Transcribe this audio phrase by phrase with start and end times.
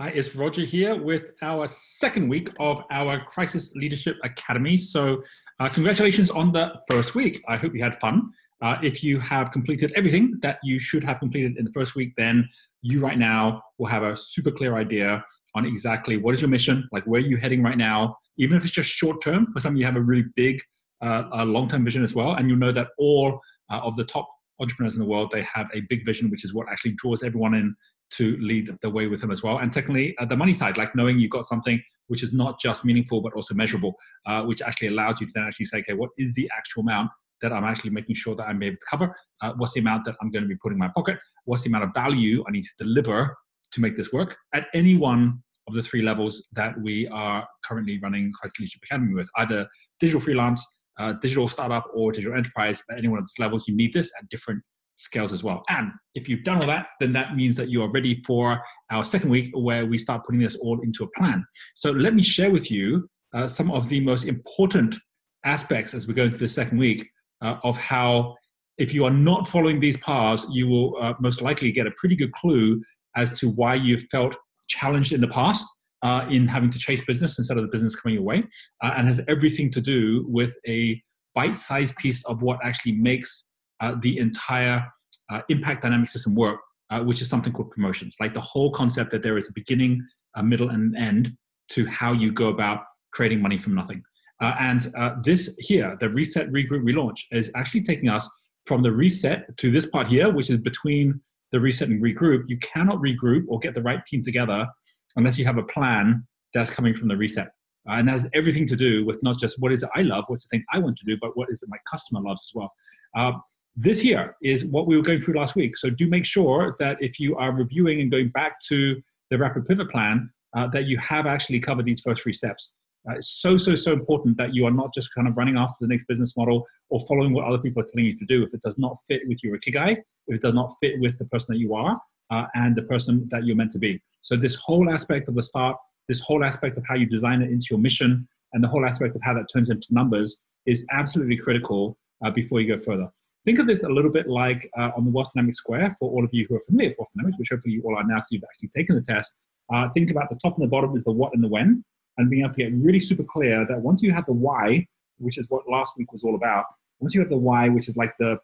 [0.00, 4.78] Hi, it's Roger here with our second week of our Crisis Leadership Academy.
[4.78, 5.22] So,
[5.58, 7.44] uh, congratulations on the first week.
[7.48, 8.30] I hope you had fun.
[8.62, 12.14] Uh, if you have completed everything that you should have completed in the first week,
[12.16, 12.48] then
[12.80, 15.22] you right now will have a super clear idea
[15.54, 18.64] on exactly what is your mission, like where are you heading right now, even if
[18.64, 19.48] it's just short term.
[19.52, 20.62] For some, you have a really big
[21.02, 22.36] uh, long term vision as well.
[22.36, 24.26] And you'll know that all uh, of the top
[24.60, 27.54] entrepreneurs in the world, they have a big vision, which is what actually draws everyone
[27.54, 27.74] in
[28.10, 29.58] to lead the way with them as well.
[29.58, 32.84] And secondly, uh, the money side, like knowing you've got something which is not just
[32.84, 33.94] meaningful but also measurable,
[34.26, 37.10] uh, which actually allows you to then actually say, okay, what is the actual amount
[37.40, 39.14] that I'm actually making sure that I'm able to cover?
[39.40, 41.18] Uh, what's the amount that I'm going to be putting in my pocket?
[41.44, 43.36] What's the amount of value I need to deliver
[43.72, 48.00] to make this work at any one of the three levels that we are currently
[48.02, 49.68] running Crisis Leadership Academy with, either
[50.00, 50.66] digital freelance,
[51.00, 52.82] uh, digital startup, or digital enterprise.
[52.90, 54.62] At any one of those levels, you need this at different
[54.96, 55.62] scales as well.
[55.68, 59.04] And if you've done all that, then that means that you are ready for our
[59.04, 61.44] second week where we start putting this all into a plan.
[61.74, 64.96] So let me share with you uh, some of the most important
[65.44, 67.08] aspects as we go into the second week
[67.40, 68.34] uh, of how,
[68.76, 72.16] if you are not following these paths, you will uh, most likely get a pretty
[72.16, 72.82] good clue
[73.16, 74.36] as to why you felt
[74.68, 75.66] challenged in the past.
[76.02, 78.42] Uh, in having to chase business instead of the business coming your way,
[78.82, 80.98] uh, and has everything to do with a
[81.34, 84.82] bite-sized piece of what actually makes uh, the entire
[85.30, 88.16] uh, impact dynamic system work, uh, which is something called promotions.
[88.18, 90.02] Like the whole concept that there is a beginning,
[90.36, 91.36] a middle, and an end
[91.72, 92.80] to how you go about
[93.12, 94.02] creating money from nothing.
[94.40, 94.90] Uh, and
[95.22, 98.26] this here, the reset, regroup, relaunch, is actually taking us
[98.64, 101.20] from the reset to this part here, which is between
[101.52, 102.44] the reset and regroup.
[102.46, 104.66] You cannot regroup or get the right team together
[105.16, 107.48] unless you have a plan that's coming from the reset.
[107.88, 110.24] Uh, and that has everything to do with not just what is it I love,
[110.28, 112.52] what's the thing I want to do, but what is it my customer loves as
[112.54, 112.72] well.
[113.16, 113.32] Uh,
[113.76, 115.76] this here is what we were going through last week.
[115.76, 119.00] So do make sure that if you are reviewing and going back to
[119.30, 122.72] the rapid pivot plan, uh, that you have actually covered these first three steps.
[123.08, 125.76] Uh, it's so, so, so important that you are not just kind of running after
[125.80, 128.42] the next business model or following what other people are telling you to do.
[128.42, 129.92] If it does not fit with your ikigai,
[130.26, 131.98] if it does not fit with the person that you are
[132.30, 134.00] uh, and the person that you're meant to be.
[134.20, 135.76] So this whole aspect of the start,
[136.08, 139.14] this whole aspect of how you design it into your mission, and the whole aspect
[139.16, 140.36] of how that turns into numbers
[140.66, 143.08] is absolutely critical uh, before you go further.
[143.44, 146.24] Think of this a little bit like uh, on the Wealth Dynamics Square, for all
[146.24, 148.28] of you who are familiar with Wealth Dynamics, which hopefully you all are now because
[148.32, 149.34] you've actually taken the test.
[149.72, 151.82] Uh, think about the top and the bottom is the what and the when,
[152.18, 154.86] and being able to get really super clear that once you have the why,
[155.18, 156.64] which is what last week was all about,
[156.98, 158.38] once you have the why, which is like the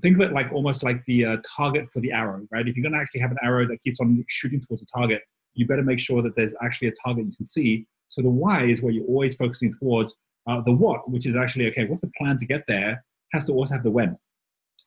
[0.00, 2.66] think of it like almost like the uh, target for the arrow, right?
[2.66, 5.22] If you're going to actually have an arrow that keeps on shooting towards a target,
[5.54, 7.86] you better make sure that there's actually a target you can see.
[8.08, 10.14] So the why is where you're always focusing towards.
[10.46, 13.52] Uh, the what, which is actually okay, what's the plan to get there, has to
[13.52, 14.16] also have the when,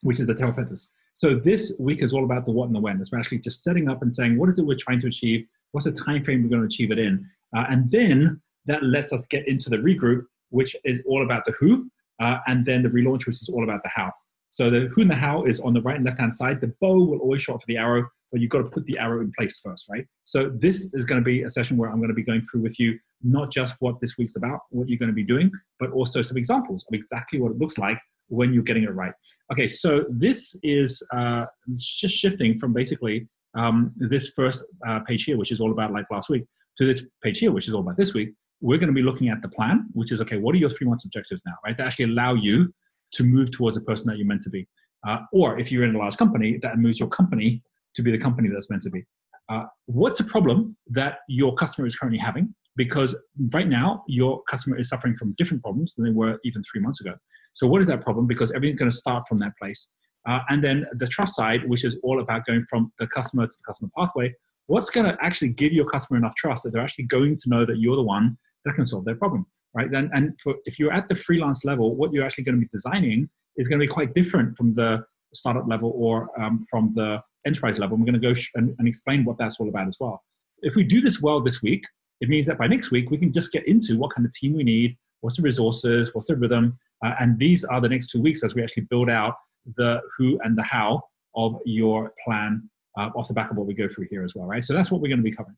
[0.02, 0.90] which is the tail feathers.
[1.14, 3.00] So this week is all about the what and the when.
[3.00, 5.46] It's actually just setting up and saying, what is it we're trying to achieve?
[5.72, 7.24] What's the time frame we're going to achieve it in?
[7.56, 11.52] Uh, and then that lets us get into the regroup, which is all about the
[11.52, 14.12] who, uh, and then the relaunch, which is all about the how.
[14.52, 16.60] So the who and the how is on the right and left hand side.
[16.60, 18.98] The bow will always show up for the arrow, but you've got to put the
[18.98, 20.04] arrow in place first, right?
[20.24, 22.60] So this is going to be a session where I'm going to be going through
[22.60, 25.90] with you not just what this week's about, what you're going to be doing, but
[25.92, 27.98] also some examples of exactly what it looks like
[28.28, 29.14] when you're getting it right.
[29.50, 35.38] Okay, so this is uh, just shifting from basically um, this first uh, page here,
[35.38, 36.44] which is all about like last week,
[36.76, 38.34] to this page here, which is all about this week.
[38.60, 40.86] We're going to be looking at the plan, which is okay, what are your three
[40.86, 41.74] months objectives now, right?
[41.78, 42.70] To actually allow you
[43.12, 44.66] to move towards the person that you're meant to be.
[45.06, 47.62] Uh, or if you're in a large company, that moves your company
[47.94, 49.04] to be the company that's meant to be.
[49.48, 52.54] Uh, what's the problem that your customer is currently having?
[52.76, 53.16] because
[53.52, 57.00] right now your customer is suffering from different problems than they were even three months
[57.00, 57.14] ago.
[57.52, 58.26] So, what is that problem?
[58.26, 59.90] Because everything's going to start from that place.
[60.28, 63.52] Uh, and then the trust side, which is all about going from the customer to
[63.56, 64.32] the customer pathway.
[64.66, 67.66] What's going to actually give your customer enough trust that they're actually going to know
[67.66, 69.44] that you're the one that can solve their problem,
[69.74, 69.90] right?
[69.90, 72.68] Then, and for, if you're at the freelance level, what you're actually going to be
[72.70, 77.20] designing is going to be quite different from the startup level or um, from the
[77.46, 77.94] enterprise level.
[77.94, 80.22] And we're going to go sh- and, and explain what that's all about as well.
[80.60, 81.84] If we do this well this week,
[82.20, 84.54] it means that by next week, we can just get into what kind of team
[84.54, 86.78] we need, what's the resources, what's the rhythm.
[87.04, 89.34] Uh, and these are the next two weeks as we actually build out
[89.76, 91.02] the who and the how
[91.34, 92.68] of your plan
[92.98, 94.62] uh, off the back of what we go through here as well, right?
[94.62, 95.56] So that's what we're going to be covering.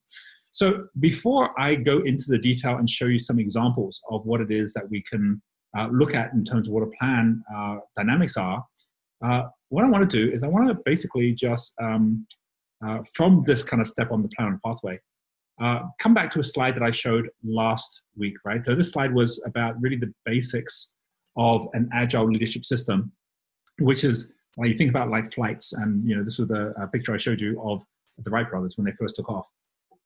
[0.54, 4.52] So before I go into the detail and show you some examples of what it
[4.52, 5.42] is that we can
[5.76, 8.64] uh, look at in terms of what a plan uh, dynamics are,
[9.26, 12.24] uh, what I want to do is I want to basically just um,
[12.86, 15.00] uh, from this kind of step on the plan and pathway,
[15.60, 18.64] uh, come back to a slide that I showed last week, right?
[18.64, 20.94] So this slide was about really the basics
[21.36, 23.10] of an agile leadership system,
[23.80, 26.86] which is when you think about like flights, and you know this is the uh,
[26.86, 27.82] picture I showed you of
[28.18, 29.48] the Wright brothers when they first took off.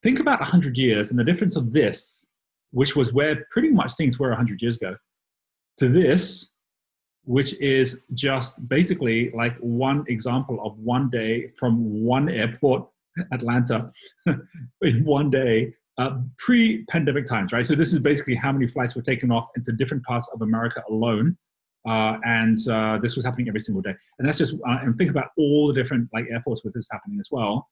[0.03, 2.29] Think about 100 years and the difference of this,
[2.71, 4.97] which was where pretty much things were 100 years ago,
[5.79, 6.53] to this,
[7.25, 12.89] which is just basically like one example of one day from one airport,
[13.33, 13.91] Atlanta,
[14.83, 17.67] in one day, uh, pre pandemic times, right?
[17.67, 20.83] So, this is basically how many flights were taken off into different parts of America
[20.89, 21.37] alone.
[21.89, 23.95] Uh, and uh, this was happening every single day.
[24.19, 27.19] And that's just, uh, and think about all the different like airports with this happening
[27.19, 27.69] as well.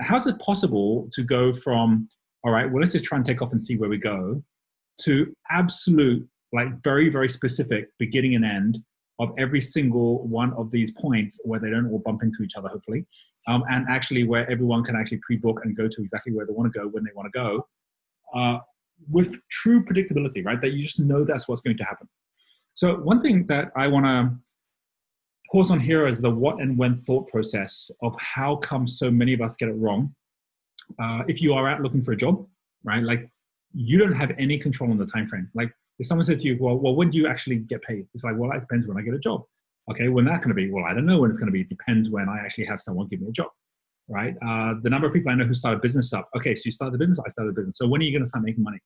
[0.00, 2.08] How's it possible to go from,
[2.44, 4.42] all right, well, let's just try and take off and see where we go,
[5.02, 8.78] to absolute, like very, very specific beginning and end
[9.18, 12.68] of every single one of these points where they don't all bump into each other,
[12.68, 13.04] hopefully,
[13.48, 16.72] um, and actually where everyone can actually pre-book and go to exactly where they want
[16.72, 17.66] to go when they want to go,
[18.34, 18.58] uh,
[19.10, 20.60] with true predictability, right?
[20.60, 22.08] That you just know that's what's going to happen.
[22.74, 24.30] So one thing that I want to
[25.50, 29.32] pause on here is the what and when thought process of how come so many
[29.34, 30.14] of us get it wrong.
[31.02, 32.46] Uh, if you are out looking for a job,
[32.84, 33.02] right?
[33.02, 33.28] Like
[33.72, 35.48] you don't have any control on the time frame.
[35.54, 38.06] Like if someone said to you, well, well, when do you actually get paid?
[38.14, 39.42] It's like, well, it depends when I get a job.
[39.90, 40.70] Okay, when that going to be?
[40.70, 41.62] Well, I don't know when it's going to be.
[41.62, 43.48] It depends when I actually have someone give me a job,
[44.08, 44.34] right?
[44.46, 46.28] Uh, the number of people I know who started business up.
[46.36, 47.18] Okay, so you started the business.
[47.24, 47.76] I started the business.
[47.76, 48.78] So when are you going to start making money?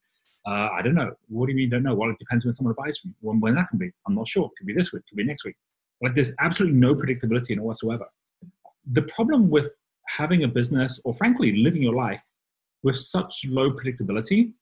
[0.46, 1.10] Uh, I don't know.
[1.28, 1.94] What do you mean don't know?
[1.94, 3.16] Well, it depends when someone buys from you.
[3.20, 4.46] When, when that can be, I'm not sure.
[4.46, 5.00] It Could be this week.
[5.00, 5.56] It Could be next week.
[6.02, 8.06] Like there's absolutely no predictability in it whatsoever.
[8.92, 9.72] The problem with
[10.08, 12.22] having a business, or frankly, living your life
[12.82, 14.52] with such low predictability,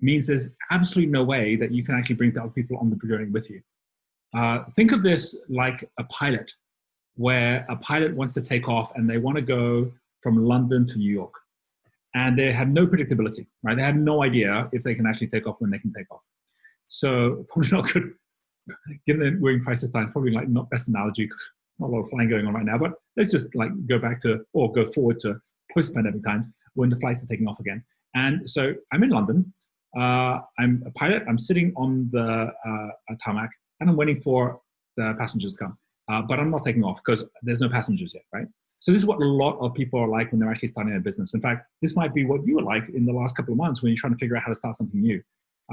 [0.00, 3.30] means there's absolutely no way that you can actually bring other people on the journey
[3.30, 3.60] with you.
[4.34, 6.52] Uh, think of this like a pilot,
[7.18, 9.90] where a pilot wants to take off and they want to go
[10.22, 11.34] from London to New York.
[12.14, 13.76] And they have no predictability, right?
[13.76, 16.24] They have no idea if they can actually take off when they can take off.
[16.86, 18.14] So probably not good.
[19.06, 22.00] Given that we're in crisis times, probably like not best analogy because not a lot
[22.00, 22.78] of flying going on right now.
[22.78, 25.40] But let's just like go back to or go forward to
[25.72, 27.84] post-pandemic times when the flights are taking off again.
[28.14, 29.52] And so I'm in London
[29.96, 31.22] uh, I'm a pilot.
[31.28, 33.50] I'm sitting on the uh, tarmac
[33.80, 34.60] and I'm waiting for
[34.96, 35.78] the passengers to come.
[36.10, 38.46] Uh, but I'm not taking off because there's no passengers yet, right?
[38.80, 41.00] So this is what a lot of people are like when they're actually starting a
[41.00, 41.34] business.
[41.34, 43.82] In fact, this might be what you were like in the last couple of months
[43.82, 45.22] when you're trying to figure out how to start something new.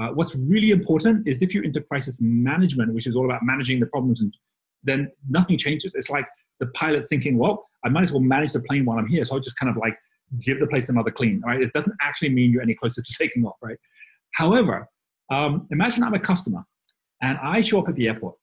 [0.00, 3.80] Uh, what's really important is if you're into crisis management, which is all about managing
[3.80, 4.34] the problems, and
[4.82, 5.92] then nothing changes.
[5.94, 6.26] It's like
[6.60, 9.34] the pilot thinking, well, I might as well manage the plane while I'm here, so
[9.34, 9.96] I'll just kind of like
[10.40, 11.60] give the place another clean, right?
[11.60, 13.76] It doesn't actually mean you're any closer to taking off, right?
[14.34, 14.88] However,
[15.30, 16.64] um, imagine I'm a customer
[17.22, 18.36] and I show up at the airport.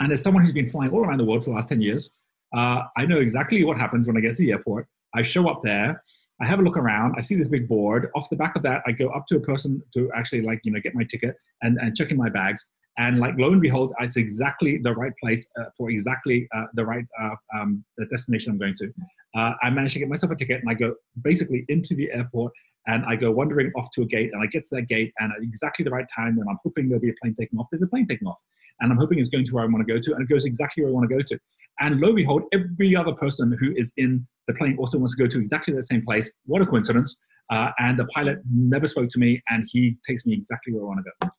[0.00, 2.10] And as someone who's been flying all around the world for the last 10 years,
[2.56, 4.86] uh, I know exactly what happens when I get to the airport.
[5.14, 6.02] I show up there,
[6.42, 8.10] I have a look around, I see this big board.
[8.16, 10.72] Off the back of that, I go up to a person to actually like, you
[10.72, 12.66] know, get my ticket and, and check in my bags.
[12.98, 16.84] And like lo and behold, it's exactly the right place uh, for exactly uh, the
[16.84, 18.92] right uh, um, the destination I'm going to.
[19.34, 22.52] Uh, I managed to get myself a ticket, and I go basically into the airport,
[22.86, 25.32] and I go wandering off to a gate, and I get to that gate, and
[25.32, 27.82] at exactly the right time when I'm hoping there'll be a plane taking off, there's
[27.82, 28.38] a plane taking off,
[28.80, 30.44] and I'm hoping it's going to where I want to go to, and it goes
[30.44, 31.38] exactly where I want to go to.
[31.80, 35.22] And lo and behold, every other person who is in the plane also wants to
[35.22, 36.30] go to exactly the same place.
[36.44, 37.16] What a coincidence!
[37.50, 40.86] Uh, and the pilot never spoke to me, and he takes me exactly where I
[40.86, 41.30] want to go.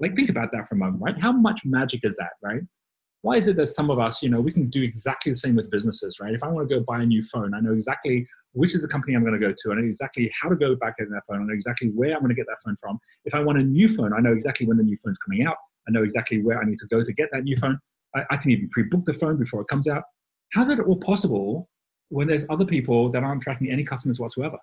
[0.00, 1.20] Like, think about that for a moment, right?
[1.20, 2.62] How much magic is that, right?
[3.22, 5.54] Why is it that some of us, you know, we can do exactly the same
[5.54, 6.34] with businesses, right?
[6.34, 8.88] If I want to go buy a new phone, I know exactly which is the
[8.88, 9.72] company I'm going to go to.
[9.72, 11.40] I know exactly how to go back to that phone.
[11.40, 12.98] I know exactly where I'm going to get that phone from.
[13.24, 15.56] If I want a new phone, I know exactly when the new phone's coming out.
[15.88, 17.78] I know exactly where I need to go to get that new phone.
[18.16, 20.02] I, I can even pre-book the phone before it comes out.
[20.52, 21.68] How's it all possible
[22.08, 24.58] when there's other people that aren't tracking any customers whatsoever?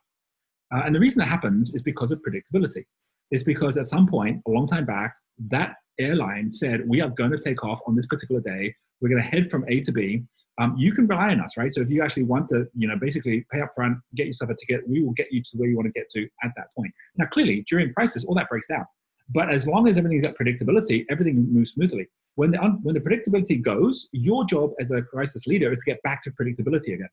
[0.73, 2.83] Uh, and the reason that happens is because of predictability
[3.31, 5.15] is because at some point, a long time back,
[5.49, 8.73] that airline said, we are going to take off on this particular day.
[9.01, 10.23] We're going to head from A to B.
[10.59, 11.73] Um, you can rely on us, right?
[11.73, 14.55] So if you actually want to, you know, basically pay up front, get yourself a
[14.55, 16.91] ticket, we will get you to where you want to get to at that point.
[17.17, 18.85] Now, clearly, during crisis, all that breaks down.
[19.33, 22.07] But as long as everything's at predictability, everything moves smoothly.
[22.35, 26.01] When the, when the predictability goes, your job as a crisis leader is to get
[26.03, 27.09] back to predictability again.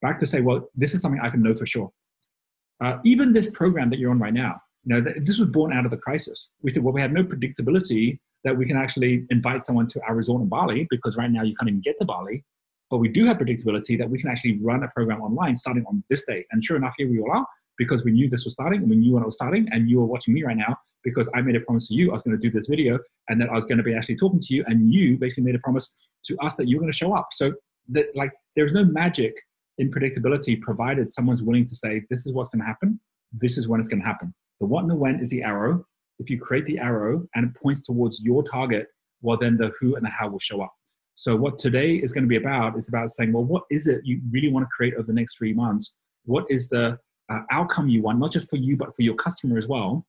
[0.00, 1.90] Back to say, well, this is something I can know for sure.
[2.82, 5.84] Uh, even this program that you're on right now, you know, this was born out
[5.84, 6.48] of the crisis.
[6.62, 10.14] We said, well, we have no predictability that we can actually invite someone to our
[10.14, 12.42] resort in Bali because right now you can't even get to Bali.
[12.90, 16.02] But we do have predictability that we can actually run a program online starting on
[16.08, 16.46] this day.
[16.50, 18.96] And sure enough, here we all are because we knew this was starting and we
[18.96, 19.68] knew when it was starting.
[19.72, 22.14] And you are watching me right now because I made a promise to you I
[22.14, 24.40] was going to do this video and that I was going to be actually talking
[24.40, 24.64] to you.
[24.68, 25.92] And you basically made a promise
[26.24, 27.28] to us that you were going to show up.
[27.32, 27.52] So
[27.90, 29.34] that like there's no magic
[29.76, 32.98] in predictability provided someone's willing to say, this is what's going to happen.
[33.32, 34.34] This is when it's going to happen.
[34.60, 35.84] The what and the when is the arrow.
[36.18, 38.86] If you create the arrow and it points towards your target,
[39.22, 40.72] well, then the who and the how will show up.
[41.14, 44.00] So, what today is going to be about is about saying, well, what is it
[44.04, 45.96] you really want to create over the next three months?
[46.24, 46.98] What is the
[47.30, 50.06] uh, outcome you want, not just for you, but for your customer as well.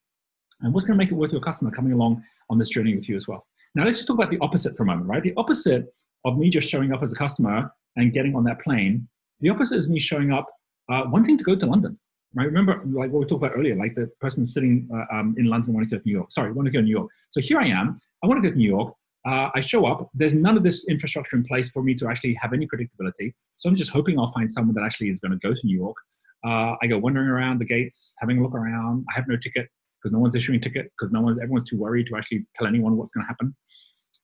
[0.61, 3.07] And what's going to make it worth your customer coming along on this journey with
[3.07, 3.45] you as well.
[3.75, 5.23] Now, let's just talk about the opposite for a moment, right?
[5.23, 5.93] The opposite
[6.25, 9.07] of me just showing up as a customer and getting on that plane,
[9.39, 10.47] the opposite is me showing up
[10.91, 11.97] uh, wanting to go to London,
[12.33, 12.45] right?
[12.45, 15.73] Remember, like what we talked about earlier, like the person sitting uh, um, in London
[15.73, 16.31] wanting to go to New York.
[16.31, 17.09] Sorry, want to go to New York.
[17.29, 17.99] So here I am.
[18.23, 18.93] I want to go to New York.
[19.27, 20.09] Uh, I show up.
[20.13, 23.33] There's none of this infrastructure in place for me to actually have any predictability.
[23.57, 25.77] So I'm just hoping I'll find someone that actually is going to go to New
[25.77, 25.97] York.
[26.45, 29.05] Uh, I go wandering around the gates, having a look around.
[29.11, 29.67] I have no ticket
[30.01, 32.95] because no one's issuing ticket because no one's everyone's too worried to actually tell anyone
[32.95, 33.55] what's going to happen.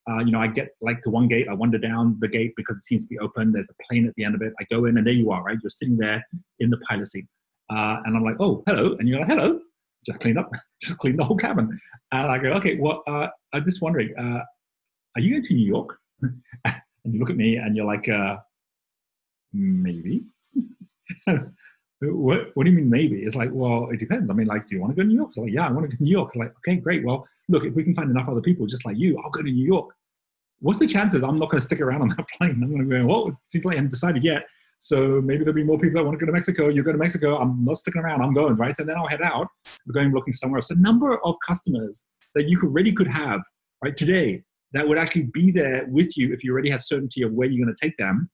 [0.09, 2.77] Uh, you know, I get like to one gate, I wander down the gate because
[2.77, 3.51] it seems to be open.
[3.51, 4.53] There's a plane at the end of it.
[4.59, 5.57] I go in, and there you are, right?
[5.61, 6.23] You're sitting there
[6.59, 7.25] in the pilot seat,
[7.69, 9.59] uh, and I'm like, oh, hello, and you're like, hello,
[10.05, 11.77] just clean up, just clean the whole cabin.
[12.11, 14.41] And I go, okay, well, uh, I'm just wondering, uh,
[15.15, 15.97] are you going to New York?
[16.21, 18.37] and you look at me, and you're like, uh,
[19.53, 20.23] maybe.
[22.01, 23.23] what, what do you mean maybe?
[23.23, 24.29] It's like, well, it depends.
[24.29, 25.29] I mean, like, do you want to go to New York?
[25.29, 26.29] It's like, yeah, I want to go to New York.
[26.29, 27.05] It's like, okay, great.
[27.05, 29.51] Well, look, if we can find enough other people just like you, I'll go to
[29.51, 29.95] New York.
[30.59, 32.61] What's the chances I'm not going to stick around on that plane?
[32.63, 34.43] I'm going to go, well, it seems like I haven't decided yet.
[34.77, 36.69] So maybe there'll be more people that want to go to Mexico.
[36.69, 37.37] You go to Mexico.
[37.37, 38.21] I'm not sticking around.
[38.21, 38.75] I'm going, right?
[38.75, 39.47] So then I'll head out.
[39.87, 40.69] We're going looking somewhere else.
[40.69, 42.05] A number of customers
[42.35, 43.41] that you already could have,
[43.83, 47.31] right, today that would actually be there with you if you already have certainty of
[47.31, 48.29] where you're going to take them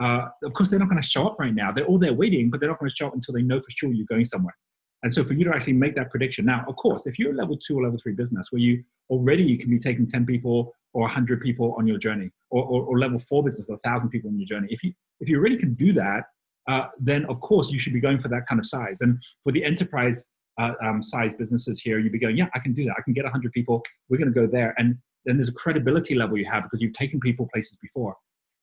[0.00, 1.72] uh, of course, they're not going to show up right now.
[1.72, 3.70] They're all there waiting, but they're not going to show up until they know for
[3.70, 4.54] sure you're going somewhere.
[5.02, 7.36] And so for you to actually make that prediction now, of course, if you're a
[7.36, 10.72] level two or level three business where you already you can be taking 10 people
[10.92, 14.30] or 100 people on your journey or, or, or level four business, or 1,000 people
[14.30, 16.24] on your journey, if you, if you already can do that,
[16.68, 19.00] uh, then of course you should be going for that kind of size.
[19.00, 20.24] And for the enterprise
[20.60, 22.94] uh, um, size businesses here, you'd be going, yeah, I can do that.
[22.98, 23.82] I can get 100 people.
[24.08, 24.74] We're going to go there.
[24.78, 28.16] And then there's a credibility level you have because you've taken people places before.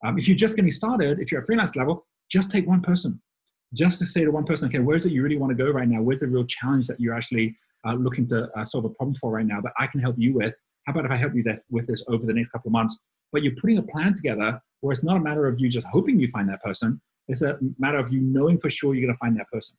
[0.04, 3.22] Um, if you're just getting started, if you're at freelance level, just take one person.
[3.76, 5.88] Just to say to one person, okay, where's it you really want to go right
[5.88, 6.02] now?
[6.02, 7.56] Where's the real challenge that you're actually
[7.86, 10.34] uh, looking to uh, solve a problem for right now that I can help you
[10.34, 10.58] with?
[10.86, 12.98] How about if I help you with this over the next couple of months?
[13.34, 16.20] But you're putting a plan together where it's not a matter of you just hoping
[16.20, 17.02] you find that person.
[17.28, 19.76] It's a matter of you knowing for sure you're going to find that person,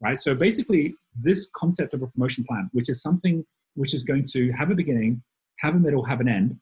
[0.00, 0.18] right?
[0.18, 4.52] So basically, this concept of a promotion plan, which is something which is going to
[4.52, 5.22] have a beginning,
[5.58, 6.56] have a middle, have an end,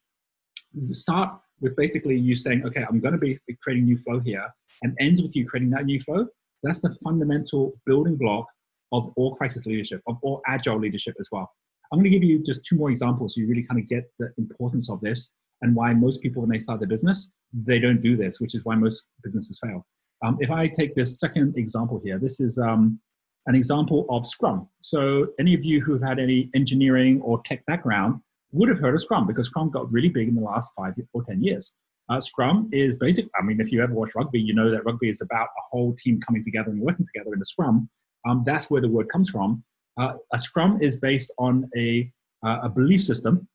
[0.92, 4.46] start with basically you saying, okay, I'm going to be creating new flow here,
[4.82, 6.26] and ends with you creating that new flow.
[6.62, 8.46] That's the fundamental building block
[8.92, 11.50] of all crisis leadership, of all agile leadership as well.
[11.92, 14.10] I'm going to give you just two more examples so you really kind of get
[14.18, 18.00] the importance of this and why most people, when they start their business, they don't
[18.00, 19.86] do this, which is why most businesses fail.
[20.24, 23.00] Um, if I take this second example here, this is um,
[23.46, 24.68] an example of Scrum.
[24.80, 28.20] So, any of you who have had any engineering or tech background
[28.52, 31.24] would have heard of Scrum because Scrum got really big in the last five or
[31.24, 31.74] 10 years.
[32.12, 33.26] Uh, Scrum is basic.
[33.40, 35.94] I mean, if you ever watch rugby, you know that rugby is about a whole
[35.94, 37.88] team coming together and working together in a Scrum.
[38.28, 39.64] Um, that's where the word comes from.
[39.98, 42.12] Uh, a Scrum is based on a,
[42.46, 43.48] uh, a belief system,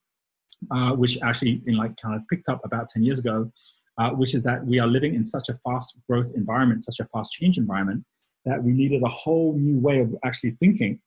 [0.72, 3.52] uh, which actually in like kind of picked up about 10 years ago,
[4.00, 7.06] uh, which is that we are living in such a fast growth environment, such a
[7.14, 8.04] fast change environment,
[8.46, 11.00] that we needed a whole new way of actually thinking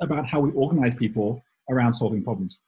[0.00, 2.62] about how we organize people around solving problems.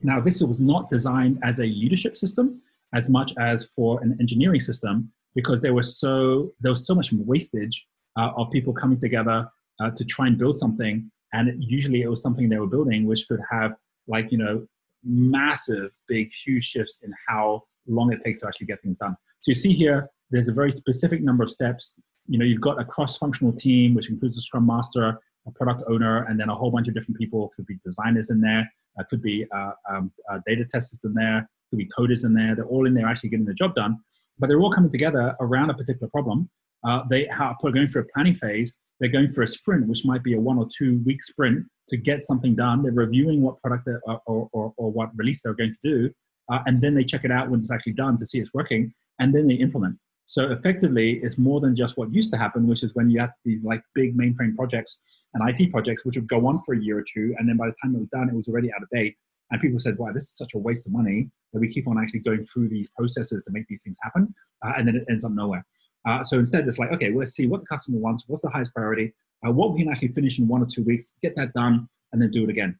[0.00, 2.60] Now, this was not designed as a leadership system
[2.94, 7.12] as much as for an engineering system because there was so there was so much
[7.12, 7.86] wastage
[8.18, 9.48] uh, of people coming together
[9.80, 13.26] uh, to try and build something, and usually it was something they were building which
[13.28, 13.74] could have
[14.06, 14.66] like you know
[15.04, 19.16] massive, big, huge shifts in how long it takes to actually get things done.
[19.40, 21.98] So you see here, there's a very specific number of steps.
[22.28, 26.24] You know, you've got a cross-functional team which includes a scrum master, a product owner,
[26.24, 27.50] and then a whole bunch of different people.
[27.56, 31.48] Could be designers in there, uh, could be uh, um, uh, data testers in there,
[31.72, 32.54] could be coders in there.
[32.54, 33.98] They're all in there actually getting the job done,
[34.38, 36.50] but they're all coming together around a particular problem.
[36.86, 38.74] Uh, they are going through a planning phase.
[39.00, 41.96] They're going for a sprint, which might be a one or two week sprint to
[41.96, 42.82] get something done.
[42.82, 46.10] They're reviewing what product or, or, or, what release they're going to do,
[46.52, 48.92] uh, and then they check it out when it's actually done to see it's working,
[49.18, 49.96] and then they implement.
[50.26, 53.30] So effectively, it's more than just what used to happen, which is when you had
[53.44, 54.98] these like big mainframe projects
[55.34, 57.66] and IT projects, which would go on for a year or two, and then by
[57.66, 59.16] the time it was done, it was already out of date.
[59.50, 61.98] And people said, "Wow, this is such a waste of money that we keep on
[61.98, 64.34] actually going through these processes to make these things happen,
[64.64, 65.64] uh, and then it ends up nowhere."
[66.04, 68.74] Uh, so instead, it's like, okay, let's see what the customer wants, what's the highest
[68.74, 69.12] priority,
[69.46, 72.20] uh, what we can actually finish in one or two weeks, get that done, and
[72.20, 72.76] then do it again.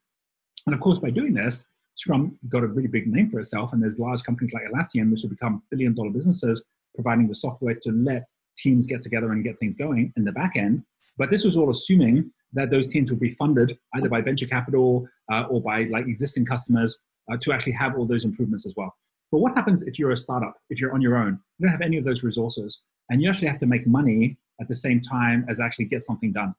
[0.65, 1.65] And of course, by doing this,
[1.95, 5.21] Scrum got a really big name for itself, and there's large companies like Atlassian, which
[5.21, 6.63] have become billion-dollar businesses
[6.95, 8.25] providing the software to let
[8.57, 10.83] teams get together and get things going in the back end.
[11.17, 15.07] But this was all assuming that those teams will be funded either by venture capital
[15.31, 16.99] uh, or by like existing customers
[17.31, 18.95] uh, to actually have all those improvements as well.
[19.31, 21.81] But what happens if you're a startup, if you're on your own, you don't have
[21.81, 25.45] any of those resources, and you actually have to make money at the same time
[25.49, 26.53] as actually get something done?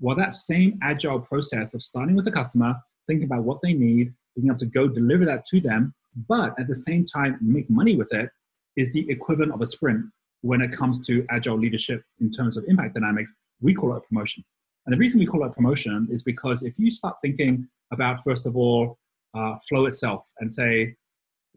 [0.00, 2.74] Well, that same agile process of starting with the customer,
[3.06, 5.94] thinking about what they need, being able to go deliver that to them,
[6.28, 8.30] but at the same time make money with it
[8.76, 10.04] is the equivalent of a sprint
[10.42, 13.32] when it comes to agile leadership in terms of impact dynamics.
[13.60, 14.44] We call it a promotion.
[14.88, 18.46] And the reason we call it promotion is because if you start thinking about, first
[18.46, 18.96] of all,
[19.34, 20.96] uh, flow itself and say,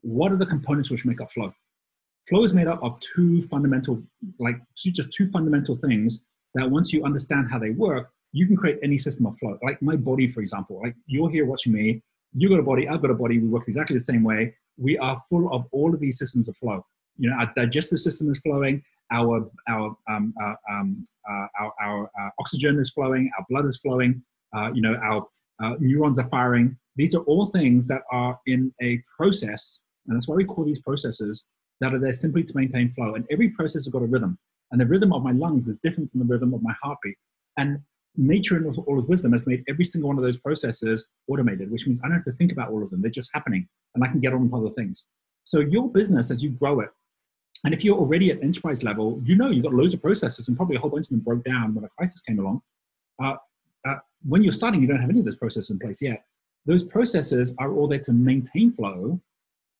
[0.02, 1.54] what are the components which make up flow?
[2.28, 4.04] Flow is made up of two fundamental,
[4.38, 6.24] like two, just two fundamental things
[6.56, 9.58] that once you understand how they work, you can create any system of flow.
[9.64, 13.02] Like my body, for example, like you're here watching me, you got a body, I've
[13.02, 14.54] got a body, we work exactly the same way.
[14.78, 16.86] We are full of all of these systems of flow.
[17.18, 22.04] You know, our digestive system is flowing, our our um, uh, um, uh, our, our
[22.06, 24.24] uh, oxygen is flowing, our blood is flowing.
[24.56, 25.28] Uh, you know, our
[25.64, 26.78] uh, neurons are firing.
[26.96, 30.82] These are all things that are in a process, and that's why we call these
[30.82, 31.46] processes
[31.80, 33.16] that are there simply to maintain flow.
[33.16, 34.38] And every process has got a rhythm,
[34.72, 37.16] and the rhythm of my lungs is different from the rhythm of my heartbeat.
[37.58, 37.80] And
[38.18, 41.86] nature and all of wisdom has made every single one of those processes automated, which
[41.86, 43.02] means I don't have to think about all of them.
[43.02, 45.06] They're just happening and I can get on with other things.
[45.44, 46.90] So your business, as you grow it,
[47.64, 50.58] and if you're already at enterprise level, you know you've got loads of processes and
[50.58, 52.62] probably a whole bunch of them broke down when a crisis came along.
[53.24, 53.36] Uh,
[53.88, 53.96] uh,
[54.28, 56.24] when you're starting, you don't have any of those processes in place yet.
[56.66, 59.20] Those processes are all there to maintain flow,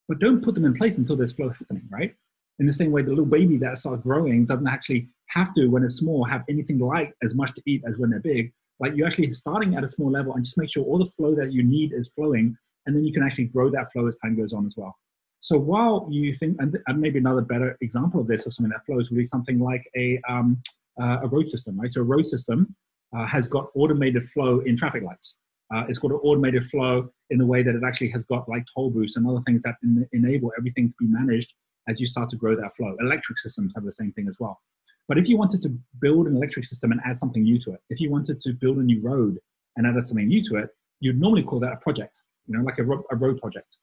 [0.08, 2.16] but don't put them in place until there's flow happening, right?
[2.60, 5.84] In the same way, the little baby that starts growing doesn't actually have to, when
[5.84, 8.52] it's small, have anything like as much to eat as when they're big.
[8.80, 11.36] Like you're actually starting at a small level and just make sure all the flow
[11.36, 14.36] that you need is flowing, and then you can actually grow that flow as time
[14.36, 14.96] goes on as well.
[15.42, 19.10] So while you think, and, maybe another better example of this or something that flows
[19.10, 20.62] would be something like a, um,
[21.02, 21.92] uh, a road system, right?
[21.92, 22.76] So a road system
[23.16, 25.38] uh, has got automated flow in traffic lights.
[25.74, 28.66] Uh, it's got an automated flow in the way that it actually has got like
[28.74, 31.54] toll booths and other things that en- enable everything to be managed
[31.88, 32.96] as you start to grow that flow.
[33.00, 34.62] Electric systems have the same thing as well.
[35.08, 35.70] But if you wanted to
[36.00, 38.78] build an electric system and add something new to it, if you wanted to build
[38.78, 39.40] a new road
[39.76, 40.70] and add something new to it,
[41.00, 42.16] you'd normally call that a project,
[42.48, 43.78] you know, like a, ro- a road project,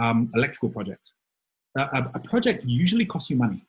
[0.00, 1.12] um, electrical project.
[1.76, 3.66] A, a, project usually costs you money.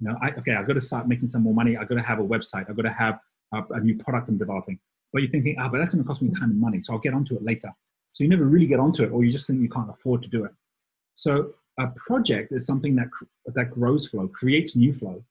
[0.00, 1.76] You know, I, okay, I've got to start making some more money.
[1.76, 2.68] I've got to have a website.
[2.68, 3.18] I've got to have
[3.52, 4.78] a, a new product I'm developing.
[5.12, 6.98] But you're thinking, ah, but that's going to cost me time and money, so I'll
[6.98, 7.70] get onto it later.
[8.12, 10.28] So you never really get onto it, or you just think you can't afford to
[10.28, 10.52] do it.
[11.14, 13.08] So a project is something that
[13.46, 15.22] that grows flow, creates new flow,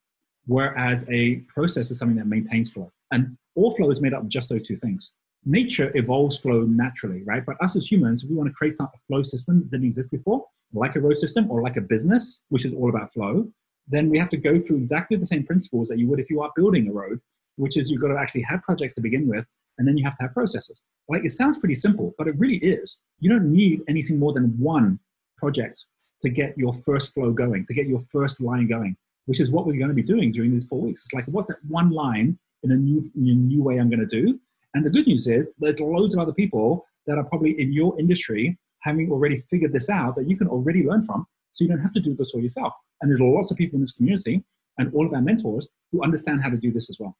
[0.45, 2.91] whereas a process is something that maintains flow.
[3.11, 5.11] And all flow is made up of just those two things.
[5.45, 7.43] Nature evolves flow naturally, right?
[7.45, 10.11] But us as humans, if we want to create some flow system that didn't exist
[10.11, 13.47] before, like a road system or like a business, which is all about flow.
[13.87, 16.41] Then we have to go through exactly the same principles that you would if you
[16.41, 17.19] are building a road,
[17.55, 19.45] which is you've got to actually have projects to begin with,
[19.77, 20.81] and then you have to have processes.
[21.09, 22.99] Like it sounds pretty simple, but it really is.
[23.19, 24.99] You don't need anything more than one
[25.37, 25.85] project
[26.21, 29.65] to get your first flow going, to get your first line going, which is what
[29.65, 31.03] we're going to be doing during these four weeks.
[31.05, 34.07] It's like, what's that one line in a new, in a new way I'm going
[34.07, 34.39] to do?
[34.73, 37.99] And the good news is there's loads of other people that are probably in your
[37.99, 41.25] industry having already figured this out that you can already learn from.
[41.51, 42.73] So you don't have to do this all yourself.
[43.01, 44.43] And there's lots of people in this community
[44.77, 47.15] and all of our mentors who understand how to do this as well.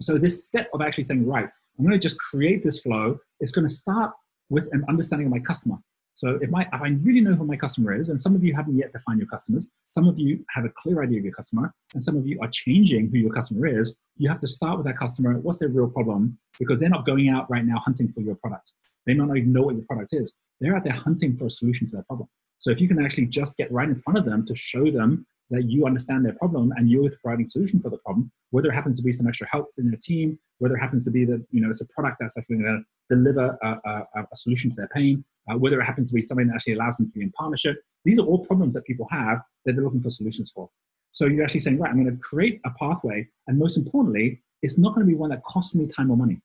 [0.00, 1.48] So this step of actually saying, right,
[1.78, 3.18] I'm going to just create this flow.
[3.38, 4.12] It's going to start
[4.48, 5.76] with an understanding of my customer.
[6.20, 8.54] So if, my, if I really know who my customer is, and some of you
[8.54, 11.72] haven't yet defined your customers, some of you have a clear idea of your customer,
[11.94, 14.86] and some of you are changing who your customer is, you have to start with
[14.86, 15.38] that customer.
[15.38, 16.38] What's their real problem?
[16.58, 18.74] Because they're not going out right now hunting for your product.
[19.06, 20.30] They might not even know what your product is.
[20.60, 22.28] They're out there hunting for a solution to their problem.
[22.58, 25.24] So if you can actually just get right in front of them to show them
[25.48, 28.98] that you understand their problem and you're providing solution for the problem, whether it happens
[28.98, 31.62] to be some extra help in their team, whether it happens to be that you
[31.62, 34.88] know it's a product that's actually going to deliver a, a, a, solution to their
[34.88, 37.32] pain, uh, whether it happens to be something that actually allows them to be in
[37.32, 37.82] partnership.
[38.04, 40.70] These are all problems that people have that they're looking for solutions for.
[41.12, 44.78] So you're actually saying, right, I'm going to create a pathway, and most importantly, it's
[44.78, 46.40] not going to be one that costs me time or money.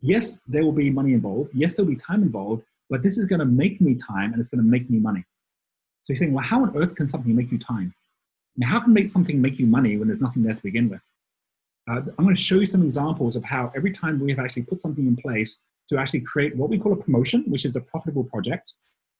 [0.00, 1.50] Yes, there will be money involved.
[1.54, 4.50] Yes, there'll be time involved, but this is going to make me time and it's
[4.50, 5.24] going to make me money.
[6.02, 7.94] So you're saying, well, how on earth can something make you time?
[8.56, 11.00] Now, how can make something make you money when there's nothing there to begin with?
[11.88, 14.62] Uh, I'm going to show you some examples of how every time we have actually
[14.62, 17.80] put something in place to actually create what we call a promotion, which is a
[17.80, 18.72] profitable project,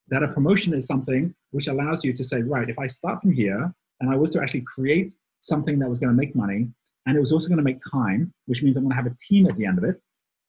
[0.09, 3.33] that a promotion is something which allows you to say, right, if I start from
[3.33, 6.68] here and I was to actually create something that was going to make money
[7.07, 9.14] and it was also going to make time, which means I'm going to have a
[9.29, 9.96] team at the end of it,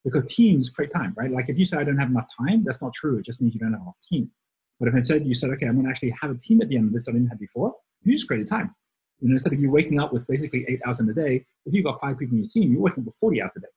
[0.04, 1.32] because teams create time, right?
[1.32, 3.18] Like if you say I don't have enough time, that's not true.
[3.18, 4.32] It just means you don't have enough team.
[4.80, 6.78] But if instead you said, okay, I'm going to actually have a team at the
[6.78, 8.74] end of this I didn't have before, you just created time.
[9.20, 11.74] You know, instead of you waking up with basically eight hours in a day, if
[11.74, 13.68] you've got five people in your team, you're waking up with 40 hours a day.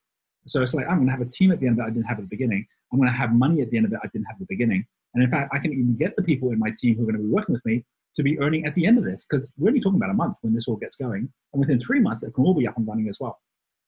[0.47, 2.07] So it's like, I'm going to have a team at the end that I didn't
[2.07, 2.67] have at the beginning.
[2.93, 4.47] I'm going to have money at the end of it I didn't have at the
[4.49, 4.85] beginning.
[5.15, 7.17] And in fact, I can even get the people in my team who are going
[7.17, 7.85] to be working with me
[8.17, 10.37] to be earning at the end of this because we're only talking about a month
[10.43, 11.29] when this all gets going.
[11.53, 13.39] And within three months, it can all be up and running as well.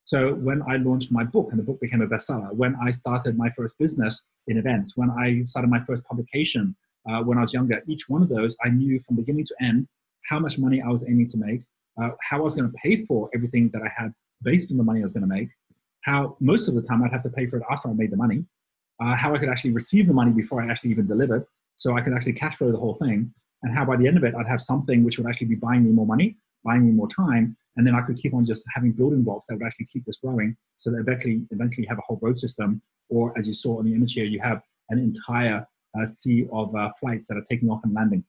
[0.04, 3.36] So when I launched my book and the book became a bestseller, when I started
[3.36, 6.76] my first business in events, when I started my first publication
[7.08, 9.88] uh, when I was younger, each one of those I knew from beginning to end
[10.28, 11.62] how much money I was aiming to make,
[12.00, 14.12] uh, how I was going to pay for everything that I had
[14.42, 15.48] based on the money I was going to make,
[16.02, 18.16] how most of the time I'd have to pay for it after I made the
[18.16, 18.44] money,
[19.00, 21.44] uh, how I could actually receive the money before I actually even delivered,
[21.76, 24.24] so I could actually cash flow the whole thing, and how by the end of
[24.24, 27.08] it I'd have something which would actually be buying me more money, buying me more
[27.08, 30.04] time, and then I could keep on just having building blocks that would actually keep
[30.04, 33.78] this growing, so that eventually, eventually have a whole road system, or as you saw
[33.78, 35.66] on the image here, you have an entire
[35.98, 38.24] uh, sea of uh, flights that are taking off and landing.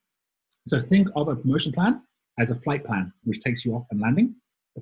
[0.67, 2.01] So think of a promotion plan
[2.39, 4.35] as a flight plan, which takes you off and landing.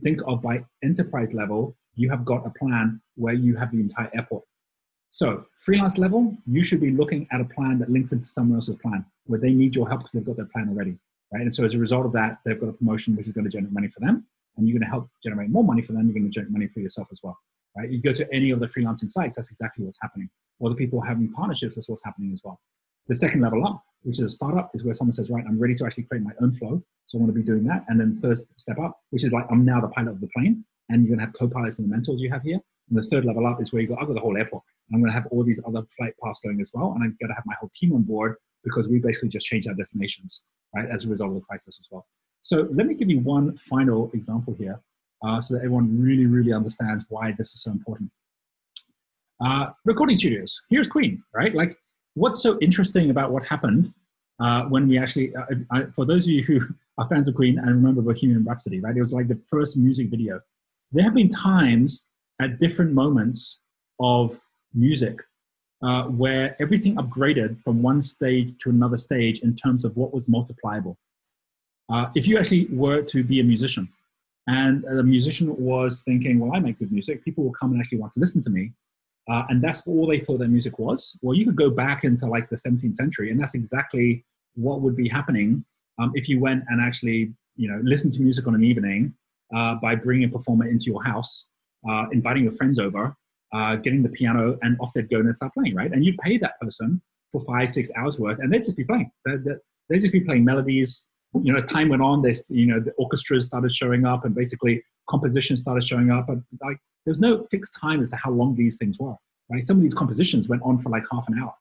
[0.04, 4.10] Think of by enterprise level, you have got a plan where you have the entire
[4.14, 4.44] airport.
[5.10, 8.78] So freelance level, you should be looking at a plan that links into someone else's
[8.78, 10.98] plan, where they need your help because they've got their plan already,
[11.34, 11.42] right?
[11.42, 13.52] And so as a result of that, they've got a promotion which is going to
[13.52, 14.26] generate money for them,
[14.56, 16.06] and you're going to help generate more money for them.
[16.06, 17.38] You're going to generate money for yourself as well,
[17.76, 17.90] right?
[17.90, 20.30] You go to any of the freelancing sites, that's exactly what's happening.
[20.60, 22.60] Or the people having partnerships, that's what's happening as well.
[23.08, 25.76] The second level up, which is a startup, is where someone says, right, I'm ready
[25.76, 26.82] to actually create my own flow.
[27.08, 27.84] So I want to be doing that.
[27.90, 30.64] And then third step up, which is like, I'm now the pilot of the plane.
[30.92, 32.60] And you're going to have co-pilots and the mentors you have here.
[32.90, 34.64] And the third level up is where you go, I've got the whole airport.
[34.90, 36.92] And I'm going to have all these other flight paths going as well.
[36.94, 39.68] And I'm going to have my whole team on board because we basically just changed
[39.68, 40.44] our destinations,
[40.76, 42.06] right, as a result of the crisis as well.
[42.42, 44.82] So let me give you one final example here
[45.24, 48.12] uh, so that everyone really, really understands why this is so important.
[49.44, 50.62] Uh, recording studios.
[50.70, 51.54] Here's Queen, right?
[51.54, 51.76] Like
[52.14, 53.94] what's so interesting about what happened
[54.40, 56.60] uh, when we actually, uh, I, for those of you who
[56.98, 58.96] are fans of Queen and remember Bohemian Rhapsody, right?
[58.96, 60.42] It was like the first music video.
[60.92, 62.04] There have been times
[62.42, 63.60] at different moments
[64.00, 64.40] of
[64.74, 65.20] music
[65.82, 70.28] uh, where everything upgraded from one stage to another stage in terms of what was
[70.28, 70.98] multipliable.
[71.92, 73.90] Uh, if you actually were to be a musician
[74.48, 78.00] and the musician was thinking, well, I make good music, people will come and actually
[78.00, 78.74] want to listen to me.
[79.30, 81.16] Uh, and that's all they thought their music was.
[81.22, 84.26] Well, you could go back into like the 17th century, and that's exactly
[84.56, 85.64] what would be happening
[86.00, 89.14] um, if you went and actually, you know, listened to music on an evening
[89.56, 91.48] uh, by bringing a performer into your house,
[91.90, 93.16] uh, inviting your friends over,
[93.54, 95.92] uh, getting the piano, and off they'd go and start playing, right?
[95.92, 99.12] And you'd pay that person for five, six hours worth, and they'd just be playing.
[99.26, 99.44] They'd,
[99.90, 101.06] they'd just be playing melodies.
[101.34, 104.36] You know, as time went on, this, you know, the orchestras started showing up, and
[104.36, 108.56] basically compositions started showing up, and like there's no fixed time as to how long
[108.56, 109.16] these things were.
[109.50, 109.64] Right?
[109.64, 111.54] Some of these compositions went on for like half an hour.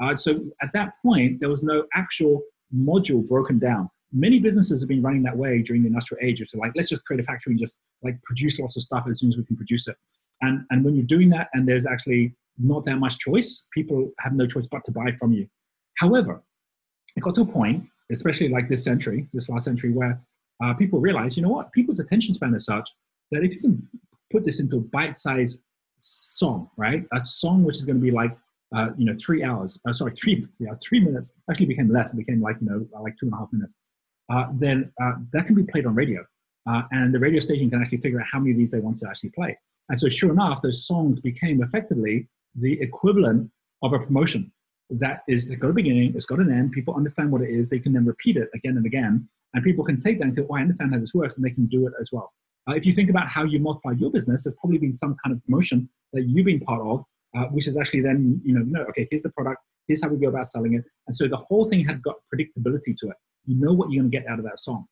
[0.00, 2.42] Uh, so at that point, there was no actual
[2.74, 3.88] module broken down.
[4.12, 6.42] Many businesses have been running that way during the industrial age.
[6.46, 9.20] So like, let's just create a factory and just like produce lots of stuff as
[9.20, 9.96] soon as we can produce it.
[10.42, 14.34] And and when you're doing that, and there's actually not that much choice, people have
[14.34, 15.46] no choice but to buy from you.
[15.98, 16.42] However,
[17.16, 20.20] it got to a point, especially like this century, this last century, where
[20.62, 22.88] uh, people realize, you know what, people's attention span is such
[23.30, 23.88] that if you can
[24.30, 25.60] put this into a bite-sized
[25.98, 27.04] song, right?
[27.12, 28.36] A song which is going to be like,
[28.74, 29.78] uh, you know, three hours.
[29.86, 31.32] Uh, sorry, three yeah, three minutes.
[31.50, 32.14] Actually, became less.
[32.14, 33.72] It became like you know, like two and a half minutes.
[34.30, 36.24] Uh, then uh, that can be played on radio,
[36.68, 38.98] uh, and the radio station can actually figure out how many of these they want
[38.98, 39.56] to actually play.
[39.88, 43.50] And so, sure enough, those songs became effectively the equivalent
[43.82, 44.52] of a promotion.
[44.90, 46.72] That is, it's got a beginning, it's got an end.
[46.72, 47.70] People understand what it is.
[47.70, 50.46] They can then repeat it again and again, and people can take that and go,
[50.48, 52.32] "Oh, I understand how this works," and they can do it as well.
[52.68, 55.34] Uh, if you think about how you multiply your business, there's probably been some kind
[55.34, 57.02] of promotion that you've been part of,
[57.36, 60.16] uh, which is actually then, you know, no, okay, here's the product, here's how we
[60.16, 60.84] go about selling it.
[61.06, 63.16] And so the whole thing had got predictability to it.
[63.46, 64.86] You know what you're going to get out of that song.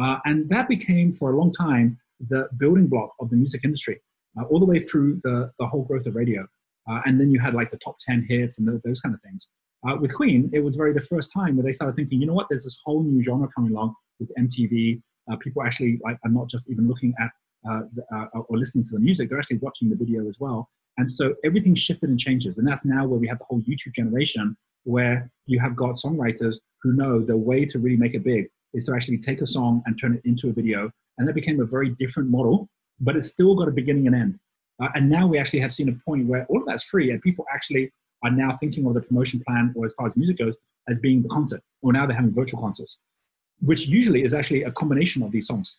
[0.00, 4.00] Uh, and that became, for a long time, the building block of the music industry,
[4.38, 6.46] uh, all the way through the, the whole growth of radio.
[6.90, 9.48] Uh, and then you had like the top 10 hits and those kind of things.
[9.86, 12.34] Uh, with Queen, it was very the first time where they started thinking, you know
[12.34, 16.30] what, there's this whole new genre coming along with MTV, uh, people actually like are
[16.30, 17.30] not just even looking at
[17.68, 18.02] uh, the,
[18.34, 20.68] or listening to the music; they're actually watching the video as well.
[20.98, 23.94] And so everything shifted and changes, and that's now where we have the whole YouTube
[23.94, 28.48] generation, where you have got songwriters who know the way to really make it big
[28.74, 31.60] is to actually take a song and turn it into a video, and that became
[31.60, 32.68] a very different model,
[33.00, 34.38] but it's still got a beginning and end.
[34.82, 37.20] Uh, and now we actually have seen a point where all of that's free, and
[37.22, 37.92] people actually
[38.24, 40.54] are now thinking of the promotion plan, or as far as music goes,
[40.88, 42.98] as being the concert, or now they're having virtual concerts
[43.62, 45.78] which usually is actually a combination of these songs.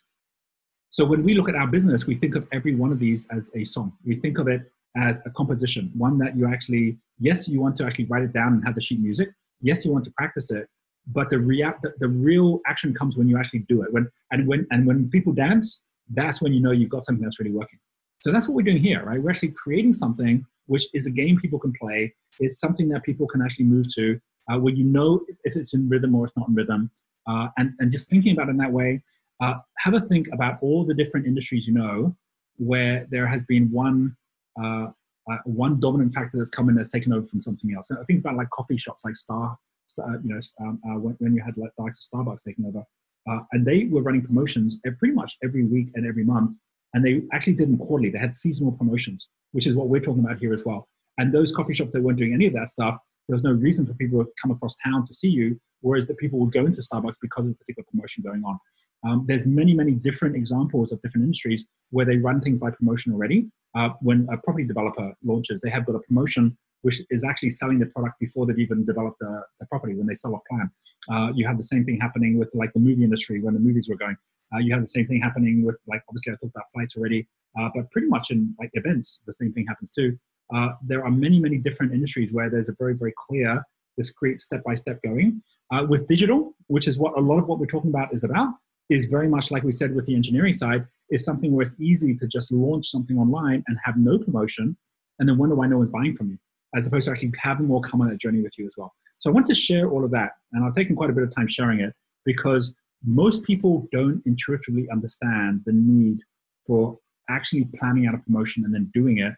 [0.90, 3.50] So when we look at our business, we think of every one of these as
[3.54, 3.92] a song.
[4.04, 7.84] We think of it as a composition, one that you actually, yes, you want to
[7.84, 9.30] actually write it down and have the sheet music.
[9.60, 10.68] Yes, you want to practice it,
[11.06, 11.38] but the
[11.82, 13.92] the, the real action comes when you actually do it.
[13.92, 17.40] When and when and when people dance, that's when you know you've got something that's
[17.40, 17.78] really working.
[18.20, 19.20] So that's what we're doing here, right?
[19.20, 22.14] We're actually creating something which is a game people can play.
[22.40, 24.18] It's something that people can actually move to,
[24.50, 26.90] uh, where you know if it's in rhythm or it's not in rhythm
[27.26, 29.02] uh, and, and just thinking about it in that way,
[29.40, 32.16] uh, have a think about all the different industries you know
[32.56, 34.16] where there has been one
[34.62, 34.86] uh,
[35.30, 37.88] uh, one dominant factor that's come in that's taken over from something else.
[37.90, 41.34] I think about like coffee shops like Star, Star you know, um, uh, when, when,
[41.34, 42.84] you had like the likes of Starbucks taking over,
[43.30, 46.56] uh, and they were running promotions pretty much every week and every month,
[46.92, 48.10] and they actually did them quarterly.
[48.10, 50.88] They had seasonal promotions, which is what we're talking about here as well.
[51.18, 53.86] And those coffee shops that weren't doing any of that stuff, there was no reason
[53.86, 56.82] for people to come across town to see you, whereas the people would go into
[56.82, 58.58] Starbucks because of a particular promotion going on.
[59.06, 63.12] Um, there's many, many different examples of different industries where they run things by promotion
[63.12, 63.50] already.
[63.74, 67.78] Uh, when a property developer launches, they have got a promotion which is actually selling
[67.78, 70.70] the product before they've even developed the, the property when they sell off plan.
[71.10, 73.88] Uh, you have the same thing happening with like the movie industry when the movies
[73.88, 74.16] were going.
[74.54, 77.26] Uh, you have the same thing happening with like obviously I talked about flights already,
[77.58, 80.18] uh, but pretty much in like events the same thing happens too.
[80.54, 83.64] Uh, there are many many different industries where there's a very very clear
[83.96, 85.42] this create step by step going.
[85.72, 88.52] Uh, with digital, which is what a lot of what we're talking about is about,
[88.90, 92.14] is very much like we said with the engineering side, is something where it's easy
[92.14, 94.76] to just launch something online and have no promotion
[95.18, 96.38] and then wonder why no one's buying from you,
[96.74, 98.92] as opposed to actually having more come on that journey with you as well.
[99.18, 101.34] So I want to share all of that, and I've taken quite a bit of
[101.34, 102.74] time sharing it because
[103.06, 106.20] most people don't intuitively understand the need
[106.66, 109.34] for actually planning out a promotion and then doing it.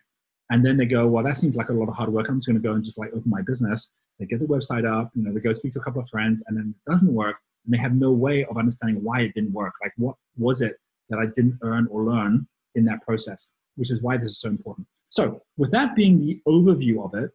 [0.50, 2.28] And then they go, well, that seems like a lot of hard work.
[2.28, 3.88] I'm just going to go and just like open my business.
[4.18, 6.42] They get the website up, you know, they go speak to a couple of friends,
[6.46, 9.52] and then it doesn't work and they have no way of understanding why it didn't
[9.52, 9.74] work.
[9.82, 10.76] Like, what was it
[11.10, 14.48] that I didn't earn or learn in that process, which is why this is so
[14.48, 14.86] important.
[15.10, 17.30] So, with that being the overview of it,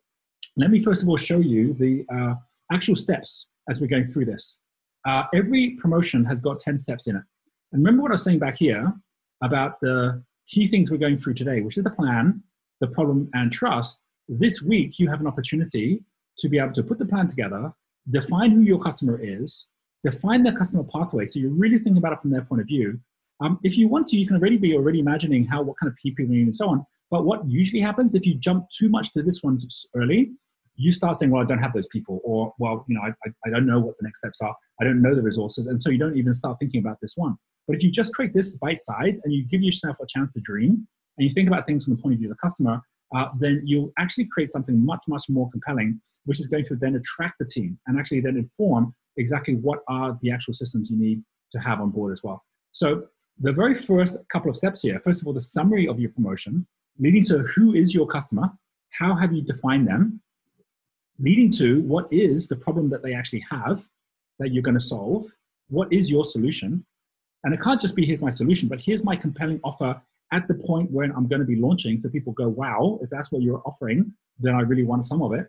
[0.58, 2.36] let me first of all show you the uh,
[2.72, 4.60] actual steps as we're going through this.
[5.06, 7.24] Uh, every promotion has got 10 steps in it.
[7.72, 8.94] And remember what I was saying back here
[9.42, 12.44] about the key things we're going through today, which is the plan,
[12.82, 14.02] the problem, and trust.
[14.28, 16.04] This week, you have an opportunity
[16.38, 17.74] to be able to put the plan together,
[18.10, 19.68] define who your customer is,
[20.04, 21.26] define their customer pathway.
[21.26, 23.00] So you're really thinking about it from their point of view.
[23.42, 25.98] Um, if you want to, you can already be already imagining how what kind of
[25.98, 26.86] people you need and so on.
[27.10, 29.58] But what usually happens if you jump too much to this one
[29.96, 30.32] early,
[30.76, 33.32] you start saying, "Well, I don't have those people," or "Well, you know, I, I,
[33.48, 34.56] I don't know what the next steps are.
[34.80, 37.36] I don't know the resources," and so you don't even start thinking about this one.
[37.68, 40.40] But if you just create this bite size and you give yourself a chance to
[40.42, 42.82] dream, and you think about things from the point of view of the customer,
[43.16, 46.96] uh, then you'll actually create something much, much more compelling, which is going to then
[46.96, 51.22] attract the team and actually then inform exactly what are the actual systems you need
[51.52, 52.44] to have on board as well.
[52.72, 53.08] So
[53.42, 56.68] the very first couple of steps here, first of all, the summary of your promotion,
[57.00, 58.50] leading to who is your customer,
[58.92, 60.22] how have you defined them,
[61.20, 63.84] leading to what is the problem that they actually have
[64.38, 65.26] that you're going to solve,
[65.70, 66.86] what is your solution,
[67.44, 70.00] and it can't just be here's my solution, but here's my compelling offer
[70.32, 73.32] at the point when I'm going to be launching, so people go, wow, if that's
[73.32, 75.48] what you're offering, then I really want some of it.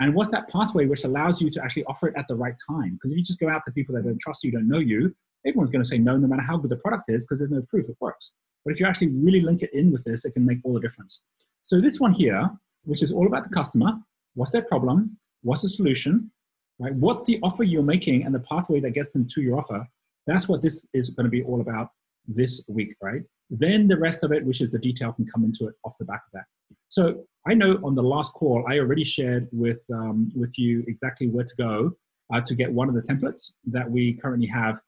[0.00, 2.94] And what's that pathway which allows you to actually offer it at the right time?
[2.94, 5.14] Because if you just go out to people that don't trust you, don't know you,
[5.46, 7.62] everyone's going to say no, no matter how good the product is, because there's no
[7.68, 8.32] proof it works.
[8.64, 10.80] But if you actually really link it in with this, it can make all the
[10.80, 11.20] difference.
[11.64, 12.48] So this one here,
[12.84, 13.92] which is all about the customer,
[14.34, 16.30] what's their problem, what's the solution,
[16.78, 16.94] right?
[16.94, 19.86] What's the offer you're making and the pathway that gets them to your offer?
[20.26, 21.88] That's what this is going to be all about
[22.26, 23.22] this week, right?
[23.50, 26.04] Then the rest of it, which is the detail, can come into it off the
[26.04, 26.76] back of that.
[26.88, 31.28] So I know on the last call, I already shared with, um, with you exactly
[31.28, 31.92] where to go
[32.32, 34.80] uh, to get one of the templates that we currently have.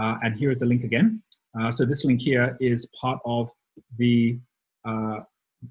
[0.00, 1.22] Uh, and here is the link again.
[1.58, 3.50] Uh, so this link here is part of
[3.98, 4.38] the,
[4.86, 5.18] uh,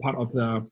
[0.01, 0.65] part of the,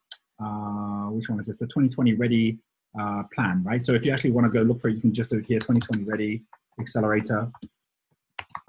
[0.44, 1.58] uh, which one is this?
[1.58, 2.60] The 2020 Ready
[3.00, 3.84] uh, plan, right?
[3.84, 5.46] So if you actually want to go look for it, you can just do it
[5.46, 6.44] here, 2020 Ready
[6.80, 7.50] Accelerator.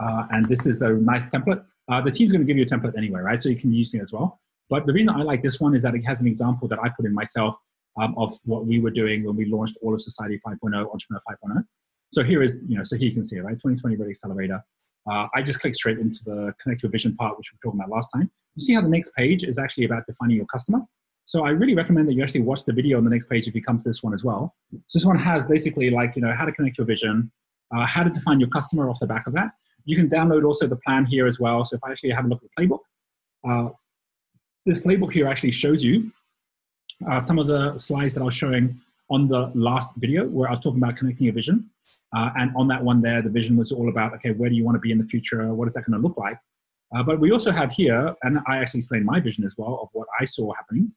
[0.01, 1.62] and this is a nice template.
[1.88, 3.42] the team's going to give you a template anyway, right?
[3.42, 4.40] So you can use it as well.
[4.70, 6.88] But the reason I like this one is that it has an example that I
[6.90, 7.57] put in myself
[8.01, 11.64] um, of what we were doing when we launched All of Society 5.0, Entrepreneur 5.0.
[12.12, 13.52] So here is, you know, so here you can see it, right?
[13.52, 14.62] 2020 Ready Accelerator.
[15.10, 17.80] Uh, I just clicked straight into the Connect Your Vision part, which we were talking
[17.80, 18.30] about last time.
[18.56, 20.80] You see how the next page is actually about defining your customer.
[21.26, 23.54] So I really recommend that you actually watch the video on the next page if
[23.54, 24.54] you come to this one as well.
[24.88, 27.30] So this one has basically like, you know, how to connect your vision,
[27.74, 29.50] uh, how to define your customer off the back of that.
[29.84, 31.64] You can download also the plan here as well.
[31.64, 32.80] So if I actually have a look at the playbook,
[33.48, 33.70] uh,
[34.64, 36.10] this playbook here actually shows you
[37.10, 40.52] uh, some of the slides that I was showing on the last video where I
[40.52, 41.70] was talking about connecting a vision.
[42.16, 44.64] Uh, and on that one there, the vision was all about, okay, where do you
[44.64, 45.52] want to be in the future?
[45.54, 46.38] What is that going to look like?
[46.94, 49.88] Uh, but we also have here, and I actually explained my vision as well of
[49.92, 50.92] what I saw happening.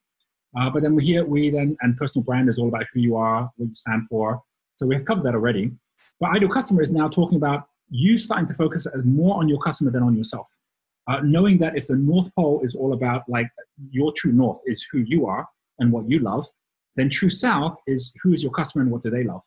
[0.57, 3.17] Uh, but then we here, we then, and personal brand is all about who you
[3.17, 4.41] are, what you stand for.
[4.75, 5.71] So we have covered that already.
[6.19, 9.91] But ideal customer is now talking about you starting to focus more on your customer
[9.91, 10.49] than on yourself
[11.07, 13.49] uh, knowing that if the North Pole is all about like
[13.89, 15.47] your true North is who you are
[15.79, 16.47] and what you love,
[16.95, 19.41] then true South is who is your customer and what do they love.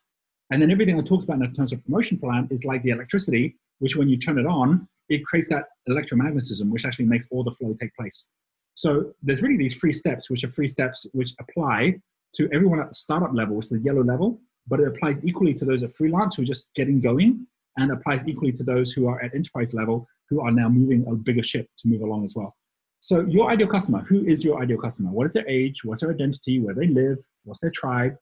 [0.51, 3.55] And then everything I talked about in terms of promotion plan is like the electricity,
[3.79, 7.51] which when you turn it on, it creates that electromagnetism, which actually makes all the
[7.51, 8.27] flow take place.
[8.75, 11.95] So there's really these three steps, which are three steps which apply
[12.35, 15.53] to everyone at the startup level, which is the yellow level, but it applies equally
[15.53, 19.07] to those at freelance who are just getting going, and applies equally to those who
[19.07, 22.33] are at enterprise level who are now moving a bigger ship to move along as
[22.35, 22.55] well.
[23.01, 25.11] So your ideal customer, who is your ideal customer?
[25.11, 25.83] What is their age?
[25.83, 26.59] What's their identity?
[26.59, 27.19] Where they live?
[27.45, 28.17] What's their tribe?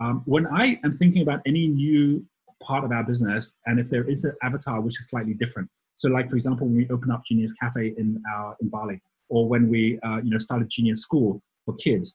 [0.00, 2.24] Um, when I am thinking about any new
[2.62, 6.08] part of our business, and if there is an avatar which is slightly different, so
[6.08, 9.68] like for example, when we open up Genius Cafe in our in Bali, or when
[9.68, 12.14] we uh, you know started Genius School for kids,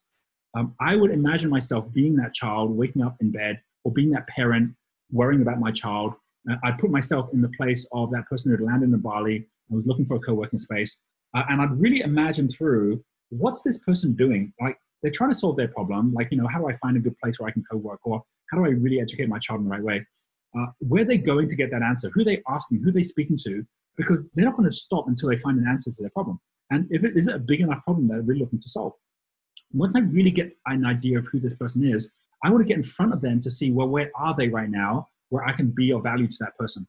[0.56, 4.28] um, I would imagine myself being that child, waking up in bed, or being that
[4.28, 4.74] parent,
[5.12, 6.14] worrying about my child.
[6.50, 9.36] Uh, I'd put myself in the place of that person who had landed in Bali
[9.70, 10.98] and was looking for a co-working space,
[11.36, 14.54] uh, and I'd really imagine through what's this person doing?
[14.62, 16.14] Like they're trying to solve their problem.
[16.14, 18.00] Like, you know, how do I find a good place where I can co-work?
[18.06, 20.08] Or how do I really educate my child in the right way?
[20.58, 22.10] Uh, where are they going to get that answer?
[22.14, 22.82] Who are they asking?
[22.82, 23.64] Who are they speaking to?
[23.98, 26.40] Because they're not going to stop until they find an answer to their problem.
[26.72, 28.94] And if it is it a big enough problem that they're really looking to solve,
[29.74, 32.10] once I really get an idea of who this person is,
[32.44, 34.70] I want to get in front of them to see, well, where are they right
[34.70, 36.88] now where I can be of value to that person?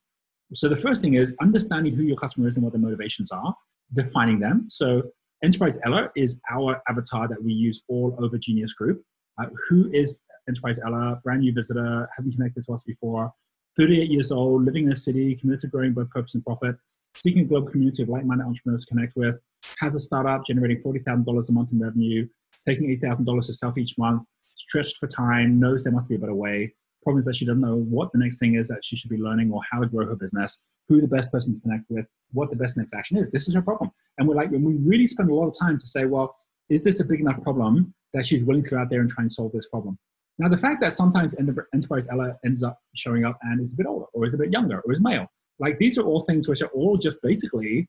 [0.52, 3.54] So the first thing is understanding who your customer is and what their motivations are
[3.92, 4.66] defining them.
[4.68, 5.02] So
[5.44, 9.02] Enterprise Ella is our avatar that we use all over Genius Group.
[9.38, 11.20] Uh, who is Enterprise Ella?
[11.22, 13.30] Brand new visitor, haven't connected to us before.
[13.76, 16.76] 38 years old, living in a city, committed to growing both purpose and profit,
[17.14, 19.36] seeking a global community of like-minded entrepreneurs to connect with,
[19.80, 22.26] has a startup generating $40,000 a month in revenue,
[22.66, 26.34] taking $8,000 to self each month, stretched for time, knows there must be a better
[26.34, 26.72] way,
[27.04, 29.18] problem is that she doesn't know what the next thing is that she should be
[29.18, 32.50] learning or how to grow her business, who the best person to connect with, what
[32.50, 33.30] the best next action is.
[33.30, 33.90] This is her problem.
[34.18, 36.36] And we're like, and we really spend a lot of time to say, well,
[36.68, 39.22] is this a big enough problem that she's willing to go out there and try
[39.22, 39.98] and solve this problem?
[40.38, 41.34] Now, the fact that sometimes
[41.72, 44.50] Enterprise Ella ends up showing up and is a bit older or is a bit
[44.50, 47.88] younger or is male, like these are all things which are all just basically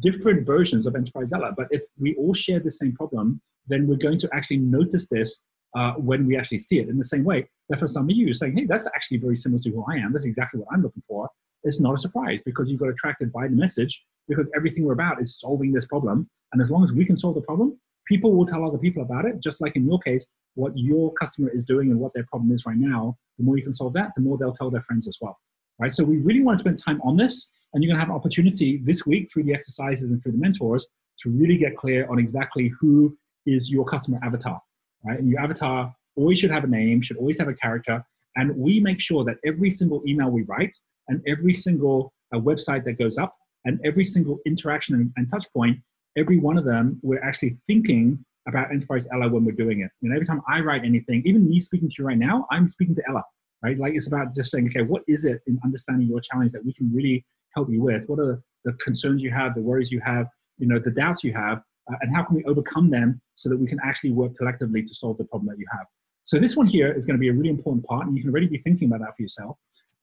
[0.00, 1.52] different versions of Enterprise Ella.
[1.56, 5.40] But if we all share the same problem, then we're going to actually notice this
[5.76, 6.88] uh, when we actually see it.
[6.88, 9.62] In the same way that for some of you, saying, hey, that's actually very similar
[9.62, 11.28] to who I am, that's exactly what I'm looking for,
[11.64, 15.20] it's not a surprise because you got attracted by the message because everything we're about
[15.20, 16.28] is solving this problem.
[16.52, 19.24] And as long as we can solve the problem, people will tell other people about
[19.24, 22.52] it, just like in your case, what your customer is doing and what their problem
[22.52, 23.16] is right now.
[23.38, 25.38] The more you can solve that, the more they'll tell their friends as well.
[25.78, 25.94] Right?
[25.94, 28.16] So we really want to spend time on this, and you're going to have an
[28.16, 30.86] opportunity this week through the exercises and through the mentors
[31.20, 33.16] to really get clear on exactly who
[33.46, 34.60] is your customer avatar
[35.04, 35.18] right?
[35.18, 38.04] And your avatar always should have a name, should always have a character.
[38.36, 40.76] And we make sure that every single email we write
[41.08, 45.46] and every single uh, website that goes up and every single interaction and, and, touch
[45.52, 45.78] point,
[46.16, 49.90] every one of them, we're actually thinking about Enterprise Ella when we're doing it.
[50.00, 52.94] Know, every time I write anything, even me speaking to you right now, I'm speaking
[52.96, 53.24] to Ella,
[53.62, 53.78] right?
[53.78, 56.72] Like it's about just saying, okay, what is it in understanding your challenge that we
[56.72, 58.04] can really help you with?
[58.06, 60.26] What are the concerns you have, the worries you have,
[60.58, 61.58] you know, the doubts you have,
[61.90, 64.94] uh, and how can we overcome them so that we can actually work collectively to
[64.94, 65.86] solve the problem that you have.
[66.24, 68.30] So this one here is going to be a really important part, and you can
[68.30, 69.56] already be thinking about that for yourself.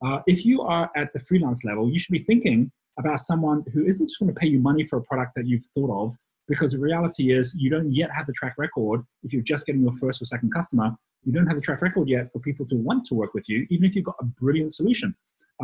[0.04, 3.84] Uh, if you are at the freelance level, you should be thinking about someone who
[3.84, 6.14] isn't just going to pay you money for a product that you've thought of,
[6.48, 9.02] because the reality is you don't yet have the track record.
[9.22, 12.08] If you're just getting your first or second customer, you don't have the track record
[12.08, 14.72] yet for people to want to work with you, even if you've got a brilliant
[14.72, 15.14] solution.